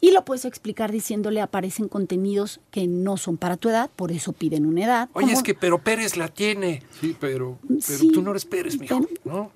Y 0.00 0.12
lo 0.12 0.24
puedes 0.24 0.44
explicar 0.44 0.92
diciéndole 0.92 1.40
aparecen 1.40 1.88
contenidos 1.88 2.60
que 2.70 2.86
no 2.86 3.16
son 3.16 3.36
para 3.36 3.56
tu 3.56 3.68
edad, 3.68 3.90
por 3.94 4.12
eso 4.12 4.32
piden 4.32 4.66
una 4.66 4.84
edad. 4.84 5.08
Oye, 5.12 5.32
es 5.32 5.42
que 5.42 5.54
pero 5.54 5.78
Pérez 5.78 6.16
la 6.16 6.28
tiene. 6.28 6.82
Sí, 7.00 7.16
pero, 7.18 7.58
pero 7.68 8.12
tú 8.12 8.22
no 8.22 8.30
eres 8.30 8.44
Pérez, 8.44 8.78
mijo, 8.78 9.00
¿no? 9.24 9.50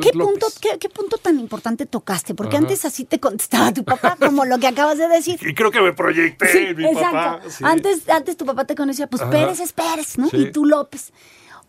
¿Qué 0.00 0.12
punto, 0.12 0.46
qué, 0.78 0.88
punto, 0.88 1.18
tan 1.18 1.38
importante 1.38 1.86
tocaste? 1.86 2.34
Porque 2.34 2.56
antes 2.56 2.84
así 2.84 3.04
te 3.04 3.20
contestaba 3.20 3.72
tu 3.72 3.84
papá, 3.84 4.16
como 4.20 4.44
lo 4.44 4.58
que 4.58 4.66
acabas 4.66 4.98
de 4.98 5.08
decir. 5.08 5.38
Y 5.46 5.54
creo 5.54 5.70
que 5.70 5.80
me 5.80 5.92
proyecté 5.92 6.74
mi 6.74 6.94
papá. 6.94 7.40
Antes, 7.62 8.08
antes 8.08 8.36
tu 8.36 8.46
papá 8.46 8.64
te 8.64 8.74
conocía, 8.74 9.06
pues 9.06 9.22
Pérez 9.22 9.60
es 9.60 9.72
Pérez, 9.72 10.18
¿no? 10.18 10.28
Y 10.32 10.52
tú 10.52 10.64
López. 10.64 11.12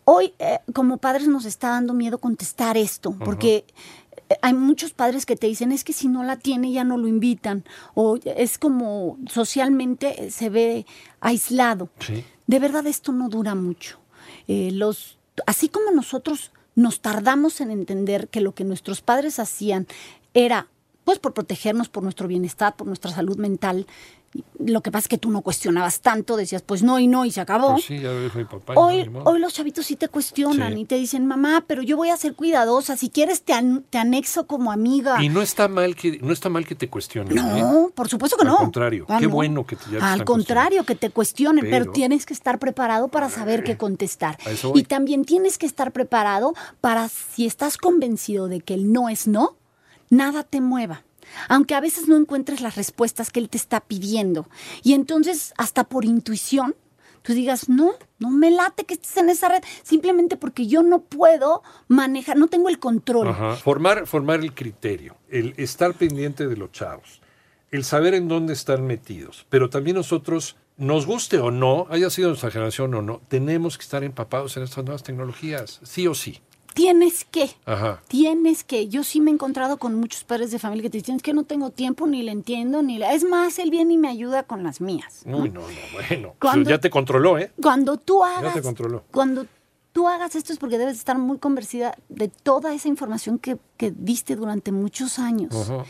Hoy, 0.04 0.34
eh, 0.40 0.58
como 0.72 0.98
padres, 0.98 1.28
nos 1.28 1.44
está 1.44 1.70
dando 1.70 1.94
miedo 1.94 2.18
contestar 2.18 2.76
esto, 2.76 3.14
porque 3.24 3.64
hay 4.40 4.54
muchos 4.54 4.92
padres 4.92 5.26
que 5.26 5.36
te 5.36 5.46
dicen, 5.46 5.72
es 5.72 5.84
que 5.84 5.92
si 5.92 6.08
no 6.08 6.22
la 6.22 6.36
tiene 6.36 6.72
ya 6.72 6.84
no 6.84 6.96
lo 6.96 7.08
invitan, 7.08 7.64
o 7.94 8.18
es 8.24 8.58
como 8.58 9.18
socialmente 9.28 10.30
se 10.30 10.48
ve 10.48 10.86
aislado. 11.20 11.90
De 12.46 12.58
verdad 12.58 12.86
esto 12.86 13.12
no 13.12 13.28
dura 13.28 13.54
mucho. 13.54 13.98
Eh, 14.48 14.70
los, 14.72 15.18
así 15.46 15.68
como 15.68 15.90
nosotros 15.90 16.52
nos 16.74 17.00
tardamos 17.00 17.60
en 17.60 17.70
entender 17.70 18.28
que 18.28 18.40
lo 18.40 18.54
que 18.54 18.64
nuestros 18.64 19.02
padres 19.02 19.38
hacían 19.38 19.86
era 20.34 20.68
pues 21.04 21.18
por 21.18 21.34
protegernos, 21.34 21.88
por 21.88 22.02
nuestro 22.02 22.28
bienestar, 22.28 22.76
por 22.76 22.86
nuestra 22.86 23.10
salud 23.10 23.36
mental, 23.36 23.86
lo 24.58 24.80
que 24.80 24.90
pasa 24.90 25.04
es 25.04 25.08
que 25.08 25.18
tú 25.18 25.30
no 25.30 25.42
cuestionabas 25.42 26.00
tanto, 26.00 26.36
decías, 26.36 26.62
pues 26.62 26.82
no 26.82 26.98
y 26.98 27.06
no, 27.06 27.24
y 27.24 27.30
se 27.30 27.40
acabó. 27.40 27.72
Pues 27.72 27.84
sí, 27.84 27.98
ya 27.98 28.18
dijo 28.18 28.38
mi 28.38 28.44
papá. 28.44 28.74
Hoy, 28.76 29.10
hoy 29.24 29.38
los 29.38 29.52
chavitos 29.52 29.84
sí 29.84 29.96
te 29.96 30.08
cuestionan 30.08 30.78
y 30.78 30.86
te 30.86 30.94
dicen, 30.94 31.26
mamá, 31.26 31.64
pero 31.66 31.82
yo 31.82 31.96
voy 31.96 32.08
a 32.08 32.16
ser 32.16 32.34
cuidadosa, 32.34 32.96
si 32.96 33.10
quieres 33.10 33.42
te, 33.42 33.54
te 33.90 33.98
anexo 33.98 34.46
como 34.46 34.72
amiga. 34.72 35.22
Y 35.22 35.28
no 35.28 35.42
está 35.42 35.68
mal 35.68 35.94
que, 35.96 36.18
no 36.18 36.32
está 36.32 36.48
mal 36.48 36.66
que 36.66 36.74
te 36.74 36.88
cuestionen. 36.88 37.34
No, 37.34 37.88
¿eh? 37.88 37.92
por 37.94 38.08
supuesto 38.08 38.38
que 38.38 38.44
no. 38.44 38.52
Al 38.52 38.64
contrario, 38.64 39.04
ah, 39.08 39.18
qué 39.18 39.26
bueno 39.26 39.66
que 39.66 39.76
te 39.76 39.90
ya 39.90 40.12
Al 40.12 40.24
contrario, 40.24 40.84
que 40.84 40.94
te 40.94 41.10
cuestionen, 41.10 41.66
pero, 41.68 41.92
tienes 41.92 42.24
que 42.24 42.32
estar 42.32 42.58
preparado 42.58 43.08
para 43.08 43.28
saber 43.28 43.64
qué 43.64 43.76
contestar. 43.76 44.38
Y 44.74 44.84
también 44.84 45.24
tienes 45.24 45.58
que 45.58 45.66
estar 45.66 45.92
preparado 45.92 46.54
para, 46.80 47.08
si 47.08 47.44
estás 47.44 47.76
convencido 47.76 48.48
de 48.48 48.60
que 48.60 48.74
el 48.74 48.92
no 48.92 49.08
es 49.10 49.26
no, 49.26 49.56
nada 50.12 50.44
te 50.44 50.60
mueva 50.60 51.04
aunque 51.48 51.74
a 51.74 51.80
veces 51.80 52.08
no 52.08 52.16
encuentres 52.16 52.60
las 52.60 52.76
respuestas 52.76 53.30
que 53.30 53.40
él 53.40 53.48
te 53.48 53.56
está 53.56 53.80
pidiendo. 53.80 54.48
Y 54.82 54.92
entonces, 54.92 55.54
hasta 55.56 55.84
por 55.84 56.04
intuición, 56.04 56.74
tú 57.22 57.32
digas, 57.32 57.68
no, 57.68 57.92
no 58.18 58.30
me 58.30 58.50
late 58.50 58.84
que 58.84 58.94
estés 58.94 59.16
en 59.16 59.30
esa 59.30 59.48
red, 59.48 59.62
simplemente 59.82 60.36
porque 60.36 60.66
yo 60.66 60.82
no 60.82 61.00
puedo 61.00 61.62
manejar, 61.88 62.36
no 62.36 62.48
tengo 62.48 62.68
el 62.68 62.78
control. 62.78 63.34
Formar, 63.62 64.06
formar 64.06 64.40
el 64.40 64.54
criterio, 64.54 65.16
el 65.28 65.54
estar 65.56 65.94
pendiente 65.94 66.46
de 66.46 66.56
los 66.56 66.72
chavos, 66.72 67.20
el 67.70 67.84
saber 67.84 68.14
en 68.14 68.28
dónde 68.28 68.52
están 68.52 68.86
metidos, 68.86 69.46
pero 69.48 69.70
también 69.70 69.96
nosotros, 69.96 70.56
nos 70.76 71.06
guste 71.06 71.38
o 71.38 71.50
no, 71.50 71.86
haya 71.90 72.10
sido 72.10 72.28
nuestra 72.28 72.50
generación 72.50 72.94
o 72.94 73.02
no, 73.02 73.20
tenemos 73.28 73.78
que 73.78 73.82
estar 73.82 74.02
empapados 74.02 74.56
en 74.56 74.64
estas 74.64 74.84
nuevas 74.84 75.02
tecnologías, 75.02 75.80
sí 75.82 76.06
o 76.06 76.14
sí. 76.14 76.40
Tienes 76.74 77.24
que, 77.24 77.50
tienes 78.08 78.64
que. 78.64 78.88
Yo 78.88 79.04
sí 79.04 79.20
me 79.20 79.30
he 79.30 79.34
encontrado 79.34 79.78
con 79.78 79.94
muchos 79.94 80.24
padres 80.24 80.50
de 80.50 80.58
familia 80.58 80.82
que 80.82 80.90
te 80.90 80.98
dicen, 80.98 81.16
es 81.16 81.22
que 81.22 81.32
no 81.32 81.44
tengo 81.44 81.70
tiempo, 81.70 82.06
ni 82.06 82.22
le 82.22 82.32
entiendo, 82.32 82.82
ni 82.82 82.98
le... 82.98 83.14
Es 83.14 83.24
más, 83.24 83.58
él 83.58 83.70
viene 83.70 83.94
y 83.94 83.98
me 83.98 84.08
ayuda 84.08 84.42
con 84.42 84.62
las 84.62 84.80
mías. 84.80 85.22
Uy, 85.24 85.50
no, 85.50 85.60
no, 85.60 85.66
bueno. 85.92 86.34
Cuando, 86.40 86.70
ya 86.70 86.78
te 86.78 86.90
controló, 86.90 87.38
¿eh? 87.38 87.52
Cuando 87.60 87.96
tú 87.96 88.24
hagas... 88.24 88.54
Ya 88.54 88.60
te 88.60 88.62
controló. 88.62 89.04
Cuando 89.10 89.46
tú 89.92 90.08
hagas 90.08 90.34
esto 90.34 90.52
es 90.52 90.58
porque 90.58 90.78
debes 90.78 90.96
estar 90.96 91.18
muy 91.18 91.38
convencida 91.38 91.96
de 92.08 92.28
toda 92.28 92.74
esa 92.74 92.88
información 92.88 93.38
que, 93.38 93.58
que 93.76 93.90
diste 93.90 94.36
durante 94.36 94.72
muchos 94.72 95.18
años. 95.18 95.70
Ajá 95.70 95.84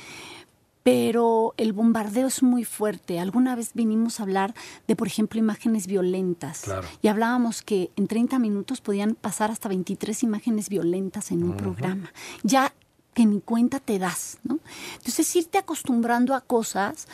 pero 0.82 1.54
el 1.56 1.72
bombardeo 1.72 2.26
es 2.26 2.42
muy 2.42 2.64
fuerte. 2.64 3.20
Alguna 3.20 3.54
vez 3.54 3.72
vinimos 3.74 4.18
a 4.18 4.24
hablar 4.24 4.54
de, 4.88 4.96
por 4.96 5.06
ejemplo, 5.06 5.38
imágenes 5.38 5.86
violentas. 5.86 6.64
Y 7.02 7.08
hablábamos 7.08 7.62
que 7.62 7.90
en 7.96 8.08
30 8.08 8.38
minutos 8.38 8.80
podían 8.80 9.14
pasar 9.14 9.50
hasta 9.50 9.68
23 9.68 10.22
imágenes 10.24 10.68
violentas 10.68 11.30
en 11.30 11.44
un 11.44 11.56
programa. 11.56 12.12
Ya 12.42 12.74
que 13.14 13.26
ni 13.26 13.40
cuenta 13.40 13.78
te 13.78 13.98
das, 13.98 14.38
¿no? 14.42 14.58
Entonces, 14.96 15.36
irte 15.36 15.58
acostumbrando 15.58 16.34
a 16.34 16.40
cosas 16.40 17.06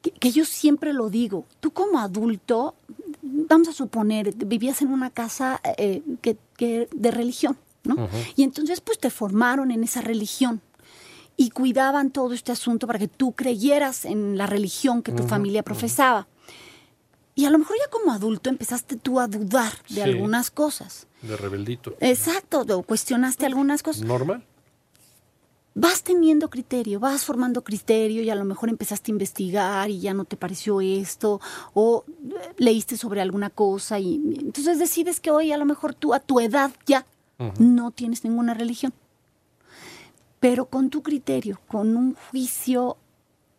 que, 0.00 0.30
yo 0.30 0.44
siempre 0.44 0.92
lo 0.92 1.10
digo. 1.10 1.44
Tú 1.60 1.72
como 1.72 1.98
adulto, 1.98 2.76
vamos 3.22 3.68
a 3.68 3.72
suponer, 3.72 4.32
vivías 4.34 4.80
en 4.82 4.92
una 4.92 5.10
casa 5.10 5.60
eh, 5.76 6.02
que, 6.22 6.38
de 6.94 7.10
religión, 7.10 7.58
¿no? 7.84 8.08
Y 8.36 8.44
entonces, 8.44 8.80
pues 8.80 8.98
te 8.98 9.10
formaron 9.10 9.70
en 9.72 9.82
esa 9.82 10.00
religión 10.00 10.62
y 11.36 11.50
cuidaban 11.50 12.10
todo 12.10 12.32
este 12.32 12.52
asunto 12.52 12.86
para 12.86 12.98
que 12.98 13.08
tú 13.08 13.32
creyeras 13.32 14.04
en 14.04 14.38
la 14.38 14.46
religión 14.46 15.02
que 15.02 15.12
tu 15.12 15.24
familia 15.24 15.62
profesaba. 15.62 16.26
Y 17.34 17.44
a 17.44 17.50
lo 17.50 17.58
mejor 17.58 17.76
ya 17.78 17.90
como 17.90 18.12
adulto 18.12 18.48
empezaste 18.48 18.96
tú 18.96 19.20
a 19.20 19.28
dudar 19.28 19.72
de 19.90 20.02
algunas 20.02 20.50
cosas. 20.50 21.06
De 21.20 21.36
rebeldito. 21.36 21.94
Exacto, 22.00 22.64
o 22.66 22.82
cuestionaste 22.82 23.44
algunas 23.44 23.82
cosas. 23.82 24.02
Normal. 24.04 24.42
Vas 25.74 26.02
teniendo 26.02 26.48
criterio, 26.48 26.98
vas 26.98 27.26
formando 27.26 27.62
criterio 27.62 28.22
y 28.22 28.30
a 28.30 28.34
lo 28.34 28.46
mejor 28.46 28.70
empezaste 28.70 29.10
a 29.10 29.12
investigar 29.12 29.90
y 29.90 30.00
ya 30.00 30.14
no 30.14 30.24
te 30.24 30.38
pareció 30.38 30.80
esto, 30.80 31.38
o 31.74 32.04
leíste 32.56 32.96
sobre 32.96 33.20
alguna 33.20 33.50
cosa 33.50 33.98
y 33.98 34.14
entonces 34.14 34.78
decides 34.78 35.20
que 35.20 35.30
hoy 35.30 35.52
a 35.52 35.58
lo 35.58 35.66
mejor 35.66 35.92
tú 35.92 36.14
a 36.14 36.20
tu 36.20 36.40
edad 36.40 36.70
ya 36.86 37.04
no 37.58 37.90
tienes 37.90 38.24
ninguna 38.24 38.54
religión 38.54 38.94
pero 40.48 40.66
con 40.66 40.90
tu 40.90 41.02
criterio, 41.02 41.60
con 41.66 41.96
un 41.96 42.14
juicio 42.14 42.96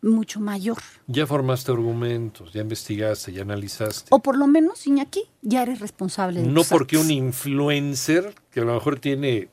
mucho 0.00 0.40
mayor. 0.40 0.78
Ya 1.06 1.26
formaste 1.26 1.70
argumentos, 1.70 2.50
ya 2.54 2.62
investigaste, 2.62 3.30
ya 3.30 3.42
analizaste. 3.42 4.06
O 4.08 4.20
por 4.20 4.38
lo 4.38 4.46
menos, 4.46 4.86
Iñaki, 4.86 5.24
ya 5.42 5.64
eres 5.64 5.80
responsable 5.80 6.40
de 6.40 6.46
No 6.46 6.64
porque 6.64 6.96
un 6.96 7.10
influencer, 7.10 8.34
que 8.50 8.60
a 8.60 8.64
lo 8.64 8.72
mejor 8.72 9.00
tiene 9.00 9.50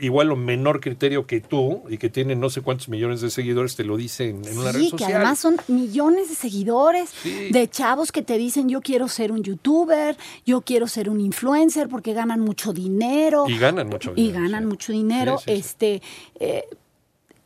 igual 0.00 0.30
o 0.32 0.36
menor 0.36 0.80
criterio 0.80 1.26
que 1.26 1.40
tú 1.40 1.82
y 1.88 1.98
que 1.98 2.08
tiene 2.08 2.34
no 2.34 2.50
sé 2.50 2.60
cuántos 2.60 2.88
millones 2.88 3.20
de 3.20 3.30
seguidores, 3.30 3.76
te 3.76 3.84
lo 3.84 3.96
dicen 3.96 4.44
en 4.44 4.58
una 4.58 4.72
red 4.72 4.82
social. 4.84 4.90
Sí, 4.90 4.96
que 4.96 5.14
además 5.14 5.38
son 5.38 5.56
millones 5.68 6.28
de 6.28 6.34
seguidores, 6.34 7.10
de 7.24 7.70
chavos 7.70 8.12
que 8.12 8.22
te 8.22 8.38
dicen 8.38 8.68
yo 8.68 8.80
quiero 8.80 9.08
ser 9.08 9.32
un 9.32 9.42
youtuber, 9.42 10.16
yo 10.44 10.62
quiero 10.62 10.88
ser 10.88 11.08
un 11.08 11.20
influencer 11.20 11.88
porque 11.88 12.12
ganan 12.12 12.40
mucho 12.40 12.72
dinero. 12.72 13.46
Y 13.48 13.58
ganan 13.58 13.88
mucho 13.88 14.14
dinero. 14.14 14.38
Y 14.38 14.42
ganan 14.42 14.66
mucho 14.66 14.92
dinero. 14.92 15.40
este, 15.46 16.02
eh, 16.40 16.64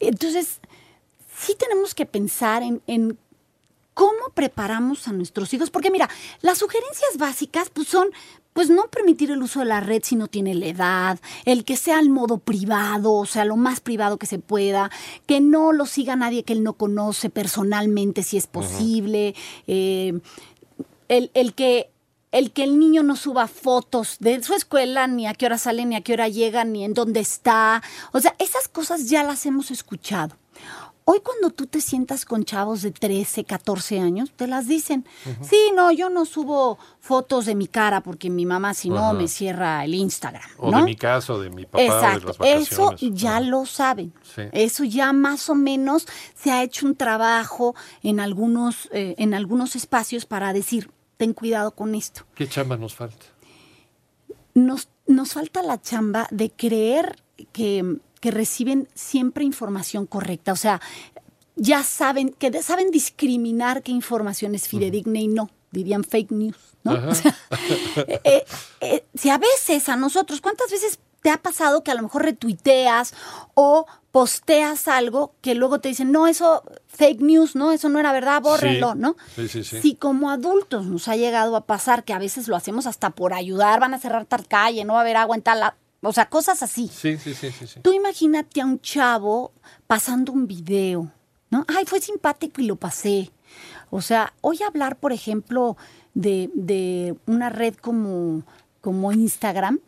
entonces, 0.00 0.60
sí 1.36 1.54
tenemos 1.58 1.94
que 1.94 2.06
pensar 2.06 2.62
en, 2.62 2.82
en 2.86 3.18
cómo 3.94 4.30
preparamos 4.32 5.08
a 5.08 5.12
nuestros 5.12 5.52
hijos, 5.54 5.70
porque 5.70 5.90
mira, 5.90 6.08
las 6.40 6.58
sugerencias 6.58 7.16
básicas 7.18 7.68
pues 7.68 7.88
son 7.88 8.08
pues 8.58 8.70
no 8.70 8.88
permitir 8.88 9.30
el 9.30 9.40
uso 9.40 9.60
de 9.60 9.66
la 9.66 9.78
red 9.78 10.02
si 10.02 10.16
no 10.16 10.26
tiene 10.26 10.52
la 10.52 10.66
edad, 10.66 11.20
el 11.44 11.64
que 11.64 11.76
sea 11.76 12.00
al 12.00 12.10
modo 12.10 12.38
privado, 12.38 13.12
o 13.12 13.24
sea, 13.24 13.44
lo 13.44 13.54
más 13.54 13.78
privado 13.78 14.16
que 14.16 14.26
se 14.26 14.40
pueda, 14.40 14.90
que 15.26 15.40
no 15.40 15.72
lo 15.72 15.86
siga 15.86 16.16
nadie 16.16 16.42
que 16.42 16.54
él 16.54 16.64
no 16.64 16.72
conoce 16.72 17.30
personalmente 17.30 18.24
si 18.24 18.36
es 18.36 18.48
posible, 18.48 19.36
eh, 19.68 20.18
el, 21.06 21.30
el, 21.34 21.54
que 21.54 21.92
el 22.32 22.50
que 22.50 22.64
el 22.64 22.80
niño 22.80 23.04
no 23.04 23.14
suba 23.14 23.46
fotos 23.46 24.16
de 24.18 24.42
su 24.42 24.54
escuela, 24.54 25.06
ni 25.06 25.28
a 25.28 25.34
qué 25.34 25.46
hora 25.46 25.56
sale, 25.58 25.84
ni 25.84 25.94
a 25.94 26.00
qué 26.00 26.14
hora 26.14 26.26
llega, 26.26 26.64
ni 26.64 26.84
en 26.84 26.94
dónde 26.94 27.20
está. 27.20 27.80
O 28.10 28.18
sea, 28.18 28.34
esas 28.40 28.66
cosas 28.66 29.08
ya 29.08 29.22
las 29.22 29.46
hemos 29.46 29.70
escuchado. 29.70 30.34
Hoy 31.10 31.20
cuando 31.20 31.48
tú 31.48 31.64
te 31.64 31.80
sientas 31.80 32.26
con 32.26 32.44
chavos 32.44 32.82
de 32.82 32.90
13, 32.90 33.44
14 33.44 33.98
años, 33.98 34.30
te 34.36 34.46
las 34.46 34.68
dicen. 34.68 35.06
Sí, 35.40 35.56
no, 35.74 35.90
yo 35.90 36.10
no 36.10 36.26
subo 36.26 36.78
fotos 37.00 37.46
de 37.46 37.54
mi 37.54 37.66
cara 37.66 38.02
porque 38.02 38.28
mi 38.28 38.44
mamá 38.44 38.74
si 38.74 38.90
no 38.90 39.14
me 39.14 39.26
cierra 39.26 39.82
el 39.86 39.94
Instagram. 39.94 40.42
O 40.58 40.70
de 40.70 40.82
mi 40.82 40.96
casa, 40.96 41.32
o 41.32 41.40
de 41.40 41.48
mi 41.48 41.64
papá, 41.64 41.82
Exacto. 41.82 42.44
Eso 42.44 42.94
ya 43.00 43.40
lo 43.40 43.64
saben. 43.64 44.12
Eso 44.52 44.84
ya 44.84 45.14
más 45.14 45.48
o 45.48 45.54
menos 45.54 46.06
se 46.34 46.50
ha 46.50 46.62
hecho 46.62 46.84
un 46.84 46.94
trabajo 46.94 47.74
en 48.02 48.20
algunos, 48.20 48.90
eh, 48.92 49.14
en 49.16 49.32
algunos 49.32 49.76
espacios 49.76 50.26
para 50.26 50.52
decir, 50.52 50.90
ten 51.16 51.32
cuidado 51.32 51.70
con 51.70 51.94
esto. 51.94 52.26
¿Qué 52.34 52.46
chamba 52.46 52.76
nos 52.76 52.94
falta? 52.94 53.24
Nos, 54.52 54.90
nos 55.06 55.32
falta 55.32 55.62
la 55.62 55.80
chamba 55.80 56.28
de 56.30 56.50
creer 56.50 57.16
que 57.52 57.98
que 58.18 58.30
reciben 58.30 58.88
siempre 58.94 59.44
información 59.44 60.06
correcta. 60.06 60.52
O 60.52 60.56
sea, 60.56 60.80
ya 61.56 61.82
saben, 61.82 62.30
que 62.30 62.62
saben 62.62 62.90
discriminar 62.90 63.82
qué 63.82 63.92
información 63.92 64.54
es 64.54 64.68
fidedigna 64.68 65.18
y 65.18 65.28
no, 65.28 65.50
dirían 65.70 66.04
fake 66.04 66.30
news, 66.30 66.56
¿no? 66.84 66.96
Eh, 68.06 68.20
eh, 68.24 68.44
eh, 68.80 69.04
si 69.14 69.30
a 69.30 69.38
veces 69.38 69.88
a 69.88 69.96
nosotros, 69.96 70.40
¿cuántas 70.40 70.70
veces 70.70 71.00
te 71.20 71.30
ha 71.30 71.38
pasado 71.38 71.82
que 71.82 71.90
a 71.90 71.94
lo 71.94 72.02
mejor 72.02 72.22
retuiteas 72.22 73.12
o 73.54 73.86
posteas 74.12 74.88
algo 74.88 75.34
que 75.40 75.54
luego 75.54 75.80
te 75.80 75.88
dicen, 75.88 76.12
no, 76.12 76.26
eso 76.26 76.62
fake 76.86 77.20
news, 77.20 77.56
no, 77.56 77.72
eso 77.72 77.88
no 77.88 77.98
era 77.98 78.12
verdad, 78.12 78.40
bórrenlo, 78.40 78.94
¿no? 78.94 79.16
Sí, 79.34 79.48
sí, 79.48 79.64
sí. 79.64 79.80
Si 79.80 79.94
como 79.94 80.30
adultos 80.30 80.86
nos 80.86 81.08
ha 81.08 81.16
llegado 81.16 81.56
a 81.56 81.66
pasar 81.66 82.04
que 82.04 82.12
a 82.12 82.18
veces 82.18 82.48
lo 82.48 82.56
hacemos 82.56 82.86
hasta 82.86 83.10
por 83.10 83.34
ayudar, 83.34 83.80
van 83.80 83.94
a 83.94 83.98
cerrar 83.98 84.24
tal 84.26 84.46
calle, 84.46 84.84
no 84.84 84.94
va 84.94 85.00
a 85.00 85.02
haber 85.02 85.16
agua 85.16 85.36
en 85.36 85.42
tal 85.42 85.74
o 86.02 86.12
sea, 86.12 86.28
cosas 86.28 86.62
así. 86.62 86.88
Sí, 86.88 87.16
sí, 87.18 87.34
sí, 87.34 87.50
sí, 87.50 87.80
Tú 87.80 87.92
imagínate 87.92 88.60
a 88.60 88.66
un 88.66 88.80
chavo 88.80 89.52
pasando 89.86 90.32
un 90.32 90.46
video, 90.46 91.10
¿no? 91.50 91.64
Ay, 91.68 91.84
fue 91.86 92.00
simpático 92.00 92.60
y 92.60 92.66
lo 92.66 92.76
pasé. 92.76 93.30
O 93.90 94.00
sea, 94.00 94.32
hoy 94.40 94.58
hablar, 94.62 94.96
por 94.96 95.12
ejemplo, 95.12 95.76
de, 96.14 96.50
de 96.54 97.16
una 97.26 97.50
red 97.50 97.74
como, 97.74 98.42
como 98.80 99.12
Instagram, 99.12 99.80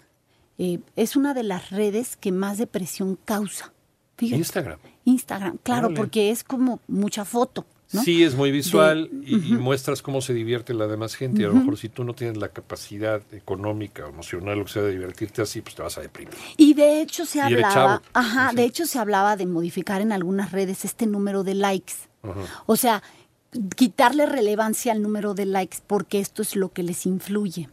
eh, 0.59 0.81
es 0.97 1.17
una 1.17 1.35
de 1.35 1.43
las 1.43 1.71
redes 1.71 2.17
que 2.17 2.33
más 2.33 2.59
depresión 2.59 3.17
causa. 3.25 3.73
Instagram. 4.19 4.79
Instagram, 5.05 5.59
claro, 5.63 5.95
porque 5.95 6.31
es 6.31 6.45
como 6.45 6.81
mucha 6.87 7.25
foto. 7.25 7.65
Sí, 7.91 8.23
es 8.23 8.37
muy 8.37 8.53
visual 8.53 9.11
y, 9.25 9.37
muestras 9.55 10.01
cómo 10.01 10.21
se 10.21 10.33
divierte 10.33 10.75
la 10.75 10.87
demás 10.87 11.17
gente. 11.17 11.45
A 11.45 11.49
lo 11.49 11.55
mejor 11.55 11.77
si 11.77 11.89
tú 11.89 12.05
no 12.05 12.15
tienes 12.15 12.37
la 12.37 12.49
capacidad 12.49 13.21
económica 13.33 14.07
o 14.07 14.09
emocional, 14.09 14.61
o 14.61 14.69
sea, 14.69 14.83
de 14.83 14.93
divertirte 14.93 15.43
así, 15.43 15.61
pues 15.61 15.75
te 15.75 15.83
vas 15.83 15.99
a 15.99 16.01
deprimir. 16.01 16.35
Y 16.57 16.75
de 16.75 17.03
hecho 17.03 17.27
se 17.27 17.41
hablaba, 17.41 18.03
ajá, 18.13 18.53
de 18.55 18.65
hecho 18.65 18.87
se 18.87 18.99
hablaba 18.99 19.37
de 19.37 19.47
modificar 19.47 20.01
en 20.03 20.13
algunas 20.13 20.53
redes 20.53 20.85
este 20.85 21.07
número 21.07 21.43
de 21.43 21.55
likes. 21.55 21.95
O 22.67 22.77
sea, 22.77 23.03
quitarle 23.75 24.27
relevancia 24.27 24.93
al 24.93 25.03
número 25.03 25.35
de 25.35 25.47
likes 25.47 25.79
porque 25.87 26.21
esto 26.21 26.43
es 26.43 26.55
lo 26.55 26.73
que 26.73 26.85
les 26.85 27.07
influye. 27.07 27.69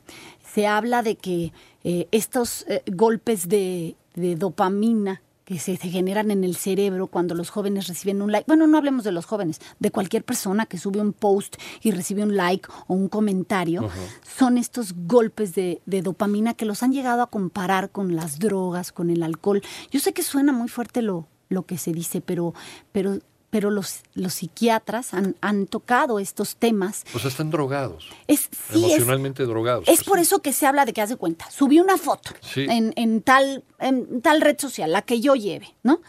Se 0.53 0.65
habla 0.65 1.03
de 1.03 1.15
que 1.15 1.53
eh, 1.83 2.07
estos 2.11 2.65
eh, 2.67 2.81
golpes 2.87 3.47
de, 3.49 3.95
de 4.15 4.35
dopamina 4.35 5.21
que 5.47 5.59
se, 5.59 5.77
generan 5.77 6.29
en 6.29 6.43
el 6.43 6.57
cerebro 6.57 7.07
cuando 7.07 7.33
los 7.33 7.51
jóvenes 7.51 7.87
reciben 7.87 8.21
un 8.21 8.33
like. 8.33 8.43
Bueno, 8.47 8.67
no 8.67 8.77
hablemos 8.77 9.05
de 9.05 9.13
los 9.13 9.25
jóvenes, 9.25 9.61
de 9.79 9.91
cualquier 9.91 10.25
persona 10.25 10.65
que 10.65 10.77
sube 10.77 10.99
un 10.99 11.13
post 11.13 11.55
y 11.81 11.91
recibe 11.91 12.23
un 12.23 12.35
like 12.35 12.67
o 12.87 12.93
un 12.93 13.07
comentario, 13.07 13.89
son 14.37 14.57
estos 14.57 14.93
golpes 15.07 15.55
de, 15.55 15.81
de, 15.85 16.01
dopamina 16.01 16.53
que 16.53 16.65
los 16.65 16.83
han 16.83 16.91
llegado 16.91 17.21
a 17.21 17.29
comparar 17.29 17.91
con 17.91 18.13
las 18.13 18.39
drogas, 18.39 18.91
con 18.91 19.09
el 19.09 19.23
alcohol. 19.23 19.61
Yo 19.89 20.01
sé 20.01 20.11
que 20.11 20.21
suena 20.21 20.51
muy 20.51 20.67
fuerte 20.67 21.01
lo, 21.01 21.27
lo 21.47 21.65
que 21.65 21.77
se 21.77 21.93
dice, 21.93 22.19
pero, 22.19 22.53
pero 22.91 23.17
pero 23.49 23.69
los, 23.71 24.01
los 24.13 24.33
psiquiatras 24.33 25.13
han, 25.13 25.35
han, 25.41 25.67
tocado 25.67 26.19
estos 26.19 26.57
temas. 26.57 27.05
O 27.13 27.19
sea, 27.19 27.29
están 27.29 27.49
drogados. 27.49 28.09
Es, 28.27 28.49
emocionalmente 28.73 29.43
drogados. 29.43 29.87
Es 29.87 30.03
por 30.03 30.19
eso 30.19 30.39
que 30.39 30.53
se 30.53 30.65
habla 30.65 30.85
de 30.85 30.93
que 30.93 31.01
haz 31.01 31.09
de 31.09 31.15
cuenta. 31.15 31.49
Subí 31.49 31.79
una 31.79 31.97
foto 31.97 32.31
en, 32.55 32.93
en, 32.95 33.21
tal, 33.21 33.63
en 33.79 34.21
tal 34.21 34.41
red 34.41 34.59
social, 34.59 34.91
la 34.91 35.01
que 35.01 35.21
yo 35.21 35.35
lleve, 35.35 35.73
¿no? 35.83 36.01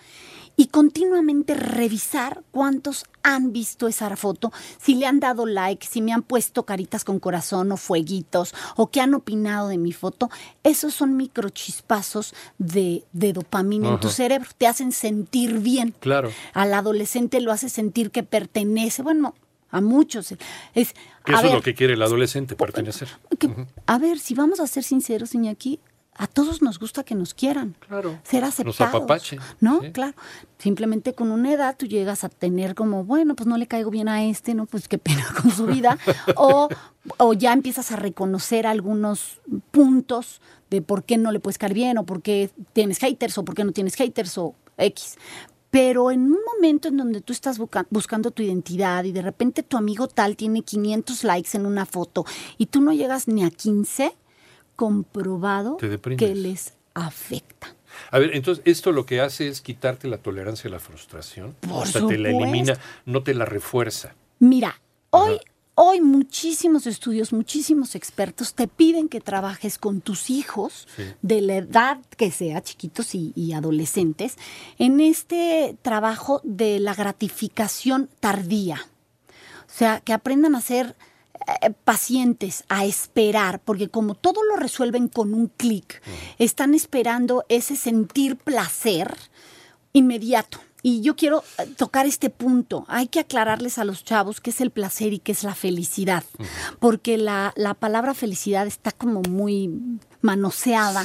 Y 0.59 0.67
continuamente 0.67 1.55
revisar 1.55 2.43
cuántos 2.50 3.05
han 3.23 3.53
visto 3.53 3.87
esa 3.87 4.15
foto, 4.17 4.53
si 4.83 4.97
le 4.97 5.07
han 5.07 5.21
dado 5.21 5.47
like, 5.47 5.87
si 5.87 6.03
me 6.03 6.12
han 6.12 6.23
puesto 6.23 6.65
caritas 6.65 7.05
con 7.05 7.21
corazón 7.21 7.71
o 7.71 7.77
fueguitos 7.77 8.53
o 8.75 8.91
que 8.91 9.00
han 9.00 9.15
opinado 9.15 9.69
de 9.69 9.79
mi 9.79 9.93
foto. 9.93 10.31
Esos 10.65 10.95
son 10.95 11.17
microchispazos 11.17 12.35
de, 12.59 13.05
de 13.12 13.33
dopamina 13.33 13.88
en 13.88 14.00
tu 14.00 14.09
cerebro. 14.09 14.50
Te 14.59 14.67
hacen 14.67 14.91
sentir 14.91 15.61
bien. 15.61 15.95
Claro. 16.00 16.33
Al 16.55 16.75
adolescente 16.75 17.41
lo 17.41 17.53
hace 17.53 17.69
sentir 17.69 18.11
que 18.11 18.25
pertenece. 18.25 19.03
Bueno, 19.03 19.37
a 19.71 19.81
muchos. 19.81 20.33
Es, 20.75 20.95
eso 21.25 21.47
es 21.47 21.53
lo 21.53 21.62
que 21.62 21.75
quiere 21.75 21.95
el 21.95 22.03
adolescente, 22.03 22.57
pertenecer. 22.57 23.09
A 23.87 23.99
ver, 23.99 24.19
si 24.19 24.35
vamos 24.35 24.59
a 24.59 24.67
ser 24.67 24.83
sinceros, 24.83 25.37
Iñaki, 25.37 25.79
a 26.18 26.26
todos 26.26 26.62
nos 26.62 26.80
gusta 26.80 27.04
que 27.04 27.14
nos 27.14 27.32
quieran, 27.32 27.76
claro. 27.78 28.18
ser 28.25 28.42
aceptados, 28.42 29.37
¿no? 29.60 29.80
Claro. 29.92 30.14
Simplemente 30.58 31.14
con 31.14 31.30
una 31.30 31.52
edad 31.52 31.76
tú 31.78 31.87
llegas 31.87 32.25
a 32.25 32.28
tener 32.28 32.75
como, 32.75 33.04
bueno, 33.04 33.37
pues 33.37 33.46
no 33.46 33.56
le 33.56 33.68
caigo 33.68 33.90
bien 33.90 34.08
a 34.08 34.25
este, 34.25 34.52
¿no? 34.52 34.66
Pues 34.66 34.88
qué 34.88 34.98
pena 34.98 35.25
con 35.42 35.52
su 35.52 35.66
vida. 35.66 35.96
o, 36.37 36.68
o 37.18 37.32
ya 37.34 37.52
empiezas 37.52 37.92
a 37.92 37.96
reconocer 37.96 38.66
algunos 38.66 39.40
puntos 39.70 40.40
de 40.70 40.82
por 40.82 41.04
qué 41.04 41.18
no 41.18 41.30
le 41.30 41.38
puedes 41.38 41.56
caer 41.56 41.72
bien, 41.72 41.98
o 41.98 42.04
por 42.04 42.20
qué 42.20 42.50
tienes 42.72 42.98
haters, 42.98 43.38
o 43.38 43.44
por 43.44 43.54
qué 43.54 43.62
no 43.62 43.70
tienes 43.70 43.94
haters, 43.94 44.37
o 44.38 44.56
X. 44.76 45.16
Pero 45.70 46.10
en 46.10 46.22
un 46.22 46.38
momento 46.54 46.88
en 46.88 46.96
donde 46.96 47.20
tú 47.20 47.32
estás 47.32 47.58
buscando 47.90 48.32
tu 48.32 48.42
identidad 48.42 49.04
y 49.04 49.12
de 49.12 49.22
repente 49.22 49.62
tu 49.62 49.76
amigo 49.76 50.08
tal 50.08 50.34
tiene 50.34 50.62
500 50.62 51.25
likes 51.25 51.50
en 51.56 51.66
una 51.66 51.87
foto 51.87 52.25
y 52.56 52.66
tú 52.66 52.80
no 52.80 52.92
llegas 52.92 53.28
ni 53.28 53.44
a 53.44 53.50
15, 53.50 54.16
comprobado 54.78 55.76
que 55.76 56.37
les 56.37 56.75
afecta. 56.94 57.75
A 58.12 58.20
ver, 58.20 58.30
entonces 58.37 58.62
esto 58.64 58.92
lo 58.92 59.06
que 59.06 59.20
hace 59.20 59.49
es 59.49 59.61
quitarte 59.61 60.06
la 60.06 60.18
tolerancia 60.18 60.68
a 60.68 60.70
la 60.70 60.78
frustración. 60.78 61.56
o 61.68 61.85
sea, 61.85 62.06
te 62.06 62.16
la 62.16 62.30
elimina, 62.30 62.78
no 63.04 63.25
te 63.25 63.35
la 63.35 63.44
refuerza. 63.44 64.14
Mira, 64.38 64.80
hoy, 65.11 65.40
hoy 65.75 66.00
muchísimos 66.00 66.87
estudios, 66.87 67.32
muchísimos 67.32 67.97
expertos 67.97 68.54
te 68.54 68.68
piden 68.68 69.08
que 69.08 69.20
trabajes 69.20 69.78
con 69.78 70.00
tus 70.00 70.30
hijos 70.30 70.87
de 71.23 71.40
la 71.40 71.56
edad 71.56 71.99
que 72.16 72.30
sea, 72.30 72.62
chiquitos 72.62 73.16
y, 73.16 73.32
y 73.35 73.54
adolescentes, 73.54 74.37
en 74.78 75.00
este 75.00 75.76
trabajo 75.82 76.40
de 76.44 76.78
la 76.78 76.94
gratificación 76.94 78.08
tardía. 78.20 78.87
O 79.66 79.73
sea, 79.78 80.00
que 80.02 80.12
aprendan 80.12 80.54
a 80.54 80.61
ser 80.61 80.94
eh, 81.62 81.71
pacientes 81.85 82.64
a 82.69 82.85
esperar, 82.85 83.61
porque 83.61 83.88
como 83.88 84.14
todo 84.14 84.43
lo 84.45 84.57
resuelven 84.57 85.09
con 85.09 85.35
un 85.35 85.49
clic, 85.49 86.02
están 86.38 86.75
esperando 86.75 87.45
ese 87.49 87.76
sentir 87.76 88.37
placer 88.37 89.17
inmediato. 89.93 90.59
Y 90.82 91.00
yo 91.00 91.16
quiero 91.16 91.42
eh, 91.58 91.66
tocar 91.76 92.06
este 92.06 92.30
punto. 92.30 92.85
Hay 92.88 93.08
que 93.08 93.20
aclararles 93.20 93.78
a 93.78 93.85
los 93.85 94.04
chavos 94.04 94.40
qué 94.40 94.50
es 94.50 94.61
el 94.61 94.70
placer 94.70 95.12
y 95.12 95.18
qué 95.18 95.32
es 95.32 95.42
la 95.42 95.54
felicidad. 95.54 96.25
Porque 96.78 97.18
la, 97.18 97.52
la, 97.56 97.75
palabra 97.75 98.14
felicidad 98.14 98.66
está 98.66 98.92
como 98.92 99.23
muy 99.23 99.70
manoseada. 100.20 101.02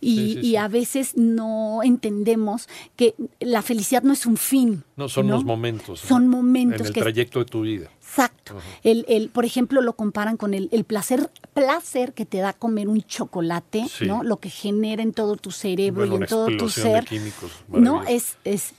y, 0.00 0.56
a 0.56 0.68
veces 0.68 1.16
no 1.16 1.82
entendemos 1.82 2.68
que 2.96 3.14
la 3.40 3.62
felicidad 3.62 4.02
no 4.02 4.12
es 4.12 4.26
un 4.26 4.36
fin. 4.36 4.84
No, 4.96 5.08
son 5.08 5.28
los 5.28 5.44
momentos. 5.44 6.00
Son 6.00 6.28
momentos. 6.28 6.80
En 6.80 6.86
el 6.86 6.92
trayecto 6.92 7.38
de 7.40 7.44
tu 7.44 7.62
vida. 7.62 7.90
Exacto. 8.00 8.54
el, 8.82 9.04
el, 9.08 9.28
por 9.28 9.44
ejemplo, 9.44 9.82
lo 9.82 9.94
comparan 9.94 10.36
con 10.36 10.54
el, 10.54 10.68
el, 10.72 10.84
placer, 10.84 11.30
placer 11.52 12.14
que 12.14 12.24
te 12.24 12.38
da 12.38 12.54
comer 12.54 12.88
un 12.88 13.02
chocolate, 13.02 13.84
¿no? 14.00 14.22
Lo 14.22 14.38
que 14.38 14.48
genera 14.48 15.02
en 15.02 15.12
todo 15.12 15.36
tu 15.36 15.50
cerebro 15.50 16.06
y 16.06 16.14
en 16.14 16.26
todo 16.26 16.46
tu 16.56 16.70
ser. 16.70 17.06
¿No? 17.68 18.04
Es, 18.04 18.38
es 18.44 18.72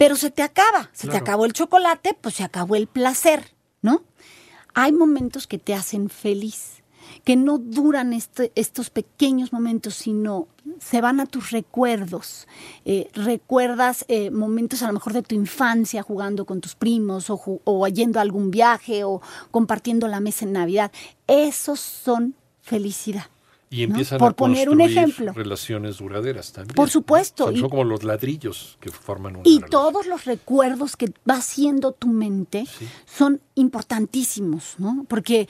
pero 0.00 0.16
se 0.16 0.30
te 0.30 0.42
acaba, 0.42 0.88
se 0.94 1.08
te 1.08 1.18
acabó 1.18 1.44
el 1.44 1.52
chocolate, 1.52 2.16
pues 2.18 2.36
se 2.36 2.42
acabó 2.42 2.74
el 2.74 2.86
placer, 2.86 3.52
¿no? 3.82 4.00
Hay 4.72 4.92
momentos 4.92 5.46
que 5.46 5.58
te 5.58 5.74
hacen 5.74 6.08
feliz, 6.08 6.82
que 7.22 7.36
no 7.36 7.58
duran 7.58 8.14
este, 8.14 8.50
estos 8.54 8.88
pequeños 8.88 9.52
momentos, 9.52 9.96
sino 9.96 10.48
se 10.78 11.02
van 11.02 11.20
a 11.20 11.26
tus 11.26 11.50
recuerdos. 11.50 12.48
Eh, 12.86 13.10
recuerdas 13.12 14.06
eh, 14.08 14.30
momentos 14.30 14.82
a 14.82 14.86
lo 14.86 14.94
mejor 14.94 15.12
de 15.12 15.20
tu 15.20 15.34
infancia 15.34 16.02
jugando 16.02 16.46
con 16.46 16.62
tus 16.62 16.74
primos 16.74 17.28
o, 17.28 17.60
o 17.62 17.86
yendo 17.88 18.20
a 18.20 18.22
algún 18.22 18.50
viaje 18.50 19.04
o 19.04 19.20
compartiendo 19.50 20.08
la 20.08 20.20
mesa 20.20 20.46
en 20.46 20.54
Navidad. 20.54 20.92
Esos 21.26 21.78
son 21.78 22.34
felicidad. 22.62 23.26
Y 23.72 23.84
empiezan 23.84 24.18
Por 24.18 24.32
a 24.32 24.34
poner 24.34 24.68
un 24.68 24.80
ejemplo. 24.80 25.32
relaciones 25.32 25.98
duraderas 25.98 26.52
también. 26.52 26.74
Por 26.74 26.90
supuesto. 26.90 27.56
Son, 27.56 27.70
como 27.70 27.84
los 27.84 28.02
ladrillos 28.02 28.76
que 28.80 28.90
forman 28.90 29.36
una 29.36 29.42
Y 29.44 29.60
todos 29.60 30.06
los 30.06 30.24
recuerdos 30.24 30.96
que 30.96 31.12
va 31.28 31.36
haciendo 31.36 31.92
tu 31.92 32.08
mente 32.08 32.66
son 33.06 33.40
importantísimos, 33.54 34.74
¿no? 34.78 35.06
Porque 35.08 35.48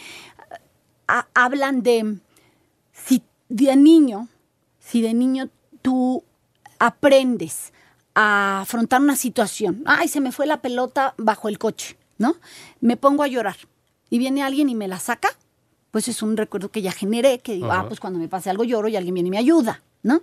hablan 1.34 1.82
de 1.82 2.18
si 2.92 3.22
de 3.48 3.74
niño, 3.74 4.28
si 4.78 5.00
de 5.00 5.14
niño 5.14 5.48
tú 5.80 6.22
aprendes 6.78 7.72
a 8.14 8.60
afrontar 8.60 9.00
una 9.00 9.16
situación, 9.16 9.82
ay, 9.86 10.08
se 10.08 10.20
me 10.20 10.30
fue 10.30 10.46
la 10.46 10.60
pelota 10.60 11.14
bajo 11.16 11.48
el 11.48 11.58
coche, 11.58 11.96
¿no? 12.18 12.36
Me 12.80 12.98
pongo 12.98 13.22
a 13.22 13.28
llorar 13.28 13.56
y 14.10 14.18
viene 14.18 14.42
alguien 14.42 14.68
y 14.68 14.74
me 14.74 14.88
la 14.88 14.98
saca, 14.98 15.30
pues 15.90 16.08
es 16.08 16.22
un 16.22 16.36
recuerdo 16.36 16.70
que 16.70 16.82
ya 16.82 16.92
generé, 16.92 17.40
que 17.40 17.54
digo, 17.54 17.70
ah, 17.72 17.84
pues 17.86 18.00
cuando 18.00 18.18
me 18.18 18.28
pase 18.28 18.50
algo 18.50 18.64
lloro 18.64 18.88
y 18.88 18.96
alguien 18.96 19.14
viene 19.14 19.28
y 19.28 19.30
me 19.30 19.38
ayuda, 19.38 19.82
¿no? 20.02 20.22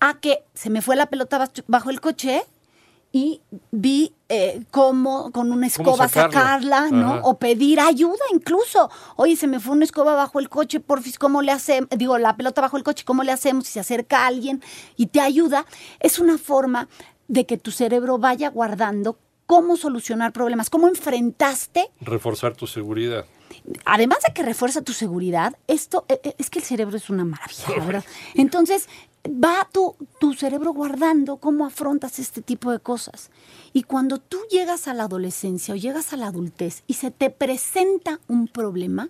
A 0.00 0.18
que 0.18 0.44
se 0.54 0.70
me 0.70 0.82
fue 0.82 0.96
la 0.96 1.06
pelota 1.06 1.50
bajo 1.66 1.90
el 1.90 2.00
coche 2.00 2.42
y 3.12 3.40
vi 3.72 4.12
eh, 4.28 4.62
cómo 4.70 5.32
con 5.32 5.52
una 5.52 5.66
escoba 5.66 6.08
sacarla, 6.08 6.90
¿no? 6.90 7.20
O 7.22 7.38
pedir 7.38 7.80
ayuda 7.80 8.22
incluso. 8.32 8.90
Oye, 9.16 9.36
se 9.36 9.46
me 9.46 9.58
fue 9.60 9.74
una 9.74 9.84
escoba 9.84 10.14
bajo 10.14 10.38
el 10.38 10.48
coche, 10.48 10.80
porfis, 10.80 11.18
¿cómo 11.18 11.42
le 11.42 11.52
hacemos? 11.52 11.90
Digo, 11.96 12.18
la 12.18 12.36
pelota 12.36 12.60
bajo 12.60 12.76
el 12.76 12.84
coche, 12.84 13.04
¿cómo 13.04 13.22
le 13.22 13.32
hacemos? 13.32 13.66
Si 13.66 13.72
se 13.72 13.80
acerca 13.80 14.26
alguien 14.26 14.62
y 14.96 15.06
te 15.06 15.20
ayuda, 15.20 15.66
es 15.98 16.18
una 16.18 16.38
forma 16.38 16.88
de 17.28 17.46
que 17.46 17.58
tu 17.58 17.70
cerebro 17.70 18.18
vaya 18.18 18.48
guardando 18.50 19.18
cómo 19.46 19.76
solucionar 19.76 20.32
problemas, 20.32 20.70
cómo 20.70 20.88
enfrentaste. 20.88 21.90
Reforzar 22.00 22.54
tu 22.54 22.66
seguridad 22.66 23.26
además 23.84 24.18
de 24.26 24.32
que 24.32 24.42
refuerza 24.42 24.82
tu 24.82 24.92
seguridad, 24.92 25.56
esto 25.66 26.04
eh, 26.08 26.20
eh, 26.22 26.34
es 26.38 26.50
que 26.50 26.58
el 26.58 26.64
cerebro 26.64 26.96
es 26.96 27.10
una 27.10 27.24
maravilla, 27.24 27.84
¿verdad? 27.84 28.04
Entonces, 28.34 28.88
va 29.26 29.68
tu, 29.70 29.96
tu 30.18 30.34
cerebro 30.34 30.72
guardando 30.72 31.36
cómo 31.36 31.66
afrontas 31.66 32.18
este 32.18 32.42
tipo 32.42 32.70
de 32.72 32.78
cosas. 32.78 33.30
Y 33.72 33.82
cuando 33.84 34.18
tú 34.18 34.38
llegas 34.50 34.88
a 34.88 34.94
la 34.94 35.04
adolescencia 35.04 35.74
o 35.74 35.76
llegas 35.76 36.12
a 36.12 36.16
la 36.16 36.26
adultez 36.26 36.82
y 36.86 36.94
se 36.94 37.10
te 37.10 37.30
presenta 37.30 38.20
un 38.28 38.48
problema, 38.48 39.08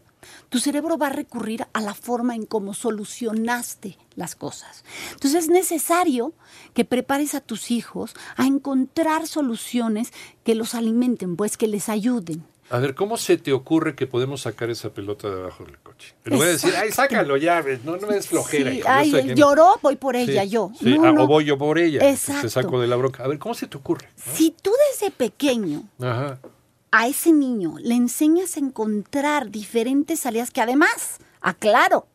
tu 0.49 0.59
cerebro 0.59 0.99
va 0.99 1.07
a 1.07 1.11
recurrir 1.11 1.67
a 1.73 1.81
la 1.81 1.95
forma 1.95 2.35
en 2.35 2.45
cómo 2.45 2.75
solucionaste 2.75 3.97
las 4.17 4.35
cosas. 4.35 4.85
Entonces 5.13 5.45
es 5.45 5.51
necesario 5.51 6.35
que 6.75 6.85
prepares 6.85 7.35
a 7.35 7.41
tus 7.41 7.71
hijos 7.71 8.15
a 8.37 8.47
encontrar 8.47 9.27
soluciones 9.27 10.13
que 10.45 10.55
los 10.55 10.75
alimenten, 10.75 11.37
pues 11.37 11.57
que 11.57 11.69
les 11.69 11.89
ayuden. 11.89 12.45
A 12.71 12.79
ver, 12.79 12.95
¿cómo 12.95 13.17
se 13.17 13.37
te 13.37 13.53
ocurre 13.53 13.97
que 13.97 14.07
podemos 14.07 14.43
sacar 14.43 14.71
esa 14.71 14.91
pelota 14.91 15.29
de 15.29 15.41
abajo 15.41 15.65
del 15.65 15.79
coche? 15.79 16.15
Pero 16.23 16.37
voy 16.37 16.47
a 16.47 16.51
decir, 16.51 16.73
ay, 16.81 16.93
sácalo 16.93 17.37
ya, 17.37 17.65
no, 17.85 17.97
no 17.97 18.11
es 18.13 18.29
flojera. 18.29 18.71
Sí, 18.71 18.81
ay, 18.87 19.35
lloró, 19.35 19.75
voy 19.83 19.97
por 19.97 20.15
ella, 20.15 20.45
yo. 20.45 20.71
Sí, 20.79 20.97
ah, 21.03 21.13
o 21.19 21.27
voy 21.27 21.47
yo 21.47 21.59
por 21.59 21.81
ella. 21.81 22.09
Exacto. 22.09 22.43
Te 22.43 22.49
saco 22.49 22.81
de 22.81 22.87
la 22.87 22.95
bronca. 22.95 23.25
A 23.25 23.29
ver, 23.29 23.41
¿cómo 23.41 23.55
se 23.57 23.67
te 23.67 23.77
ocurre? 23.77 24.09
Si 24.15 24.55
tú 24.63 24.71
desde 24.93 25.11
pequeño 25.11 25.83
a 26.93 27.07
ese 27.09 27.33
niño 27.33 27.75
le 27.81 27.97
enseñas 27.97 28.57
a 28.57 28.61
encontrar 28.61 29.51
diferentes 29.51 30.21
salidas 30.21 30.53
que 30.53 30.61
además, 30.61 31.19
aclaro, 31.41 32.07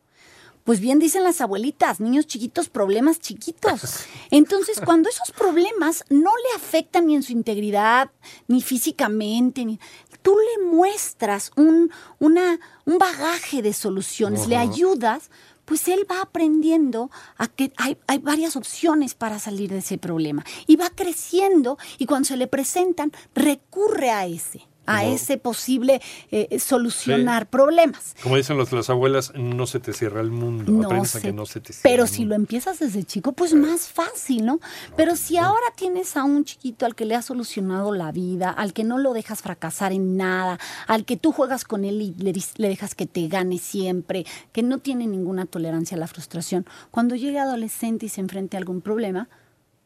pues 0.66 0.80
bien 0.80 0.98
dicen 0.98 1.24
las 1.24 1.42
abuelitas, 1.42 2.00
niños 2.00 2.26
chiquitos, 2.26 2.70
problemas 2.70 3.20
chiquitos. 3.20 4.08
Entonces, 4.32 4.82
cuando 4.84 5.08
esos 5.08 5.32
problemas 5.32 6.04
no 6.10 6.32
le 6.32 6.56
afectan 6.56 7.06
ni 7.06 7.16
en 7.16 7.22
su 7.22 7.34
integridad, 7.34 8.10
ni 8.48 8.64
físicamente, 8.64 9.64
ni, 9.64 9.80
tú 10.24 10.36
le 10.36 10.66
muestras 10.66 11.52
un, 11.56 11.92
una, 12.18 12.60
un 12.86 12.98
bagaje 12.98 13.62
de 13.62 13.74
soluciones, 13.74 14.48
le 14.48 14.58
ayudas, 14.58 15.30
pues 15.66 15.88
él 15.88 16.00
va 16.10 16.22
aprendiendo 16.22 17.12
a 17.38 17.48
que 17.48 17.72
hay, 17.78 17.98
hay, 18.08 18.18
varias 18.18 18.56
opciones 18.56 19.14
para 19.14 19.38
salir 19.38 19.70
de 19.70 19.80
ese 19.80 20.00
problema. 20.00 20.44
Y 20.66 20.78
va 20.78 20.90
creciendo 20.90 21.78
y 22.00 22.08
cuando 22.08 22.26
se 22.28 22.38
le 22.38 22.48
presentan, 22.48 23.12
recurre 23.36 24.10
a 24.10 24.26
ese 24.26 24.68
a 24.86 25.06
ese 25.06 25.38
posible 25.38 26.02
eh, 26.32 26.60
solucionar 26.60 27.48
problemas. 27.50 28.16
Como 28.22 28.38
dicen 28.38 28.58
las 28.58 28.90
abuelas, 28.90 29.34
no 29.36 29.68
se 29.68 29.80
te 29.80 29.94
cierra 29.94 30.22
el 30.22 30.32
mundo, 30.32 30.72
no 30.72 30.88
a 30.90 31.22
que 31.22 31.34
no 31.34 31.46
se 31.46 31.60
te 31.60 31.74
cierra 31.74 31.84
Pero 31.84 32.08
si 32.08 32.26
lo 32.26 32.36
empiezas 32.36 32.80
desde 32.80 33.04
chico, 33.04 33.34
pues 33.34 33.54
más 33.54 33.88
fácil, 33.88 34.46
¿no? 34.46 34.60
Pero 34.96 35.16
si 35.16 35.38
ahora 35.38 35.66
tienes 35.76 36.18
a 36.18 36.24
un 36.24 36.44
chiquito 36.46 36.86
al 36.86 36.96
que 36.96 37.06
le 37.06 37.16
has 37.16 37.26
solucionado 37.26 37.94
la 37.94 38.12
vida, 38.12 38.50
al 38.50 38.74
que 38.74 38.84
no 38.84 38.98
lo 38.98 39.14
dejas 39.14 39.42
fracasar 39.42 39.92
en 39.92 40.18
nada, 40.18 40.60
al 40.88 41.06
que 41.06 41.18
tú 41.18 41.32
juegas 41.32 41.64
con 41.64 41.86
él 41.86 42.02
y 42.02 42.14
le, 42.16 42.34
le 42.58 42.68
dejas 42.68 42.96
que 42.96 43.06
te 43.06 43.28
gane 43.28 43.58
siempre, 43.58 44.26
que 44.52 44.64
no 44.64 44.80
tiene 44.80 45.08
ninguna 45.08 45.46
tolerancia 45.46 45.96
a 45.96 46.00
la 46.00 46.08
frustración, 46.08 46.66
cuando 46.92 47.16
llegue 47.16 47.40
adolescente 47.40 48.06
y 48.06 48.10
se 48.10 48.22
enfrente 48.22 48.58
a 48.58 48.60
algún 48.60 48.82
problema, 48.82 49.30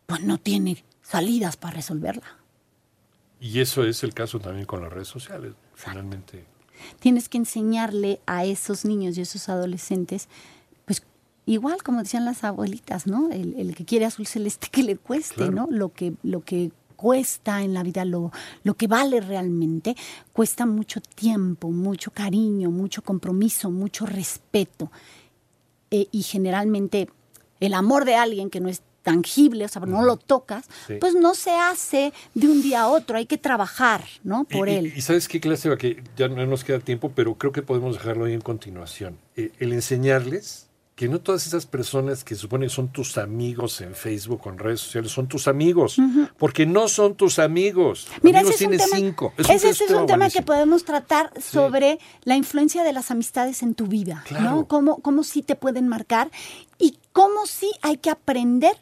pues 0.06 0.22
no 0.24 0.38
tiene 0.38 0.84
salidas 1.02 1.58
para 1.58 1.76
resolverla. 1.76 2.39
Y 3.40 3.60
eso 3.60 3.84
es 3.84 4.04
el 4.04 4.14
caso 4.14 4.40
también 4.40 4.66
con 4.66 4.82
las 4.82 4.92
redes 4.92 5.08
sociales, 5.08 5.54
finalmente. 5.74 6.46
Tienes 7.00 7.30
que 7.30 7.38
enseñarle 7.38 8.20
a 8.26 8.46
esos 8.46 8.86
niños 8.86 9.18
y 9.18 9.22
esos 9.22 9.50
adolescentes, 9.50 10.28
pues 10.86 11.04
igual 11.46 11.84
como 11.84 12.04
decían 12.04 12.26
las 12.26 12.44
abuelitas, 12.44 13.08
¿no? 13.08 13.30
El, 13.32 13.76
que 13.76 13.86
quiere 13.86 14.06
azul 14.06 14.28
celeste 14.28 14.68
que 14.70 14.84
le 14.84 14.98
cueste, 14.98 15.50
¿no? 15.50 15.68
Lo 15.70 15.94
que, 15.94 16.14
lo 16.24 16.42
que 16.42 16.72
cuesta 17.00 17.64
en 17.64 17.74
la 17.74 17.82
vida, 17.82 18.04
lo, 18.04 18.32
lo 18.64 18.74
que 18.74 18.88
vale 18.88 19.22
realmente, 19.22 19.96
cuesta 20.34 20.66
mucho 20.66 21.00
tiempo, 21.00 21.72
mucho 21.72 22.12
cariño, 22.12 22.72
mucho 22.72 23.02
compromiso, 23.02 23.72
mucho 23.72 24.06
respeto. 24.06 24.92
Eh, 25.92 26.08
y 26.12 26.24
generalmente 26.24 27.10
el 27.62 27.74
amor 27.74 28.04
de 28.04 28.16
alguien 28.16 28.50
que 28.50 28.60
no 28.60 28.68
es 28.68 28.84
tangible, 29.04 29.66
o 29.66 29.68
sea, 29.68 29.82
no 29.84 30.04
lo 30.04 30.18
tocas, 30.18 30.66
pues 31.00 31.16
no 31.16 31.36
se 31.36 31.52
hace 31.52 32.14
de 32.34 32.48
un 32.48 32.62
día 32.62 32.82
a 32.82 32.88
otro, 32.88 33.18
hay 33.18 33.26
que 33.26 33.38
trabajar, 33.38 34.04
¿no? 34.24 34.44
Por 34.44 34.70
él. 34.70 34.94
Y, 34.96 35.02
sabes 35.02 35.28
qué 35.28 35.40
clase, 35.40 35.76
que 35.78 36.04
ya 36.18 36.28
no 36.28 36.46
nos 36.46 36.64
queda 36.64 36.80
tiempo, 36.80 37.12
pero 37.16 37.36
creo 37.36 37.52
que 37.52 37.62
podemos 37.62 37.96
dejarlo 37.96 38.26
ahí 38.26 38.34
en 38.34 38.42
continuación. 38.42 39.18
Eh, 39.36 39.52
el 39.60 39.74
enseñarles 39.74 40.70
que 41.00 41.08
no 41.08 41.22
todas 41.22 41.48
esas 41.48 41.66
personas 41.66 42.26
que 42.26 42.36
suponen 42.36 42.68
que 42.68 42.76
son 42.76 42.90
tus 42.90 43.18
amigos 43.18 43.80
en 43.80 43.96
Facebook 43.96 44.42
en 44.48 44.58
redes 44.58 44.82
sociales 44.82 45.14
son 45.14 45.30
tus 45.30 45.48
amigos, 45.48 45.96
porque 46.38 46.66
no 46.66 46.90
son 46.90 47.16
tus 47.16 47.40
amigos. 47.40 48.10
Mira, 48.22 48.42
ese 48.42 48.56
es 48.56 48.62
un 48.64 48.72
tema, 48.72 48.98
cinco. 48.98 49.34
ese 49.38 49.70
es 49.70 49.82
un 49.92 50.06
tema 50.08 50.30
que 50.30 50.42
podemos 50.42 50.84
tratar 50.84 51.32
sobre 51.42 52.00
la 52.26 52.36
influencia 52.36 52.84
de 52.84 52.92
las 52.92 53.12
amistades 53.12 53.64
en 53.64 53.76
tu 53.76 53.88
vida, 53.88 54.26
¿no? 54.42 54.68
Cómo, 54.68 54.98
cómo 54.98 55.24
sí 55.24 55.42
te 55.42 55.56
pueden 55.56 55.88
marcar 55.88 56.32
y 56.78 56.98
cómo 57.14 57.46
sí 57.46 57.72
hay 57.82 57.96
que 57.96 58.10
aprender 58.10 58.76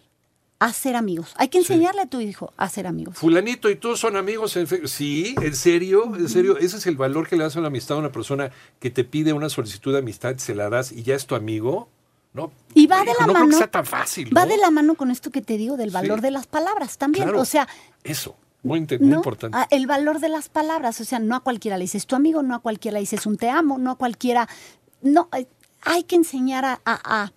a 0.60 0.74
ser 0.74 0.96
amigos. 0.96 1.34
Hay 1.38 1.50
que 1.50 1.60
enseñarle 1.60 2.02
a 2.02 2.06
tu 2.08 2.20
hijo 2.20 2.54
a 2.58 2.68
ser 2.70 2.88
amigos. 2.88 3.16
Fulanito 3.18 3.70
y 3.70 3.76
tú 3.76 3.96
son 3.96 4.18
amigos. 4.18 4.56
En 4.58 4.68
sí, 4.88 5.36
en 5.42 5.56
serio, 5.56 6.16
en 6.16 6.30
serio. 6.30 6.58
Ese 6.58 6.78
es 6.78 6.88
el 6.88 6.98
valor 6.98 7.28
que 7.28 7.36
le 7.36 7.44
das 7.44 7.56
a 7.58 7.62
la 7.62 7.68
amistad 7.68 7.98
a 7.98 8.00
una 8.00 8.12
persona 8.12 8.52
que 8.80 8.90
te 8.90 9.04
pide 9.04 9.34
una 9.34 9.50
solicitud 9.50 9.94
de 9.94 10.00
amistad, 10.00 10.38
se 10.38 10.56
la 10.56 10.70
das 10.70 10.92
y 10.92 11.04
ya 11.04 11.16
es 11.16 11.28
tu 11.28 11.36
amigo. 11.36 11.90
Y 12.74 12.88
va 12.88 13.04
de 13.04 13.14
la 13.20 13.28
mano. 13.28 13.58
sea 13.58 13.70
tan 13.70 13.86
fácil. 13.86 14.36
Va 14.36 14.46
de 14.46 14.58
la 14.58 14.70
mano 14.70 14.96
con 14.96 15.12
esto 15.12 15.32
que 15.32 15.42
te 15.42 15.58
digo 15.58 15.78
del 15.78 15.92
valor 15.92 16.22
de 16.22 16.32
las 16.32 16.48
palabras 16.48 16.98
también. 16.98 17.34
o 17.34 17.46
sea. 17.46 17.68
Eso. 18.04 18.36
Muy, 18.64 18.80
importante. 18.80 19.58
Ah, 19.58 19.68
el 19.70 19.88
valor 19.88 20.20
de 20.20 20.30
las 20.30 20.50
palabras. 20.50 21.00
O 21.00 21.06
sea, 21.06 21.20
no 21.20 21.36
a 21.36 21.40
cualquiera 21.40 21.78
le 21.78 21.84
dices 21.84 22.06
tu 22.06 22.16
amigo, 22.16 22.44
no 22.44 22.56
a 22.56 22.60
cualquiera 22.60 22.96
le 22.96 23.02
dices 23.02 23.26
un 23.26 23.38
te 23.38 23.50
amo, 23.50 23.78
no 23.78 23.92
a 23.92 23.96
cualquiera. 23.96 24.50
No, 25.02 25.30
eh, 25.38 25.48
hay 25.84 26.04
que 26.04 26.16
enseñar 26.16 26.66
a, 26.66 26.82
a, 26.84 27.24
a 27.24 27.32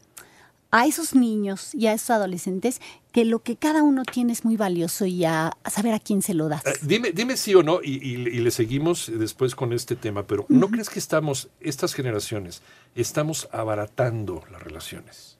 esos 0.72 1.14
niños 1.14 1.74
y 1.74 1.86
a 1.86 1.92
esos 1.92 2.10
adolescentes 2.10 2.80
que 3.12 3.24
lo 3.24 3.40
que 3.40 3.56
cada 3.56 3.82
uno 3.82 4.04
tiene 4.04 4.32
es 4.32 4.44
muy 4.44 4.56
valioso 4.56 5.04
y 5.04 5.24
a, 5.24 5.52
saber 5.68 5.94
a 5.94 5.98
quién 5.98 6.22
se 6.22 6.34
lo 6.34 6.48
das. 6.48 6.64
Eh, 6.64 6.74
dime, 6.82 7.10
dime 7.12 7.36
sí 7.36 7.54
o 7.54 7.62
no, 7.62 7.80
y, 7.82 8.16
le 8.16 8.50
seguimos 8.50 9.10
después 9.12 9.54
con 9.54 9.72
este 9.72 9.96
tema, 9.96 10.26
pero 10.26 10.46
¿no 10.48 10.68
crees 10.68 10.88
que 10.88 11.00
estamos, 11.00 11.48
estas 11.60 11.94
generaciones, 11.94 12.62
estamos 12.94 13.48
abaratando 13.52 14.44
las 14.50 14.62
relaciones? 14.62 15.39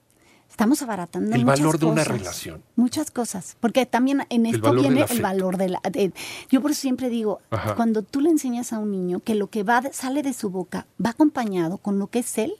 Estamos 0.51 0.81
abaratando 0.81 1.33
el 1.33 1.45
valor 1.45 1.79
de 1.79 1.85
una 1.85 2.03
relación. 2.03 2.61
Muchas 2.75 3.09
cosas, 3.09 3.55
porque 3.59 3.85
también 3.85 4.27
en 4.29 4.45
esto 4.45 4.73
viene 4.73 5.05
el 5.09 5.21
valor 5.21 5.57
de 5.57 5.69
la. 5.69 5.81
yo 6.49 6.61
por 6.61 6.71
eso 6.71 6.81
siempre 6.81 7.09
digo, 7.09 7.39
cuando 7.75 8.03
tú 8.03 8.19
le 8.19 8.29
enseñas 8.29 8.73
a 8.73 8.79
un 8.79 8.91
niño 8.91 9.21
que 9.21 9.33
lo 9.33 9.47
que 9.47 9.63
va 9.63 9.81
sale 9.91 10.21
de 10.21 10.33
su 10.33 10.49
boca 10.49 10.85
va 11.03 11.11
acompañado 11.11 11.77
con 11.77 11.97
lo 11.97 12.07
que 12.07 12.19
es 12.19 12.37
él, 12.37 12.53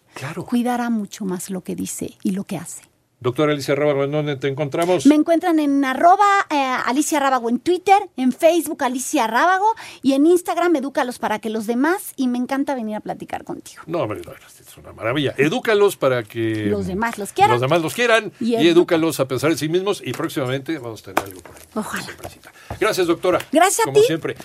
cuidará 0.47 0.89
mucho 0.89 1.25
más 1.25 1.49
lo 1.49 1.61
que 1.61 1.75
dice 1.75 2.17
y 2.23 2.31
lo 2.31 2.45
que 2.45 2.57
hace. 2.57 2.90
Doctora 3.21 3.53
Alicia 3.53 3.75
Rábago, 3.75 4.03
¿en 4.03 4.11
dónde 4.11 4.35
te 4.35 4.47
encontramos? 4.47 5.05
Me 5.05 5.13
encuentran 5.13 5.59
en 5.59 5.85
arroba 5.85 6.47
eh, 6.49 6.55
Alicia 6.55 7.19
Rábago 7.19 7.49
en 7.49 7.59
Twitter, 7.59 7.97
en 8.17 8.31
Facebook 8.31 8.83
Alicia 8.83 9.27
Rábago 9.27 9.75
y 10.01 10.13
en 10.13 10.25
Instagram 10.25 10.75
Edúcalos 10.77 11.19
para 11.19 11.37
que 11.37 11.51
los 11.51 11.67
demás, 11.67 12.13
y 12.15 12.27
me 12.27 12.39
encanta 12.39 12.73
venir 12.73 12.95
a 12.95 12.99
platicar 12.99 13.43
contigo. 13.43 13.83
No, 13.85 13.99
hombre, 13.99 14.21
es 14.21 14.77
una 14.77 14.91
maravilla. 14.93 15.35
Edúcalos 15.37 15.97
para 15.97 16.23
que 16.23 16.65
los 16.65 16.87
demás 16.87 17.19
los 17.19 17.31
quieran. 17.31 17.51
Los 17.51 17.61
demás 17.61 17.83
los 17.83 17.93
quieran 17.93 18.31
y, 18.39 18.55
edúcalos 18.55 19.19
a 19.19 19.27
pensar 19.27 19.51
en 19.51 19.57
sí 19.59 19.69
mismos 19.69 20.01
y 20.03 20.13
próximamente 20.13 20.79
vamos 20.79 21.01
a 21.01 21.13
tener 21.13 21.23
algo 21.23 21.41
por 21.41 21.55
ahí. 21.55 21.61
Ojalá. 21.75 22.07
Gracias, 22.79 23.05
doctora. 23.05 23.37
Gracias 23.51 23.81
a 23.87 23.91
ti. 23.91 23.93
Como 23.93 24.03
siempre. 24.03 24.35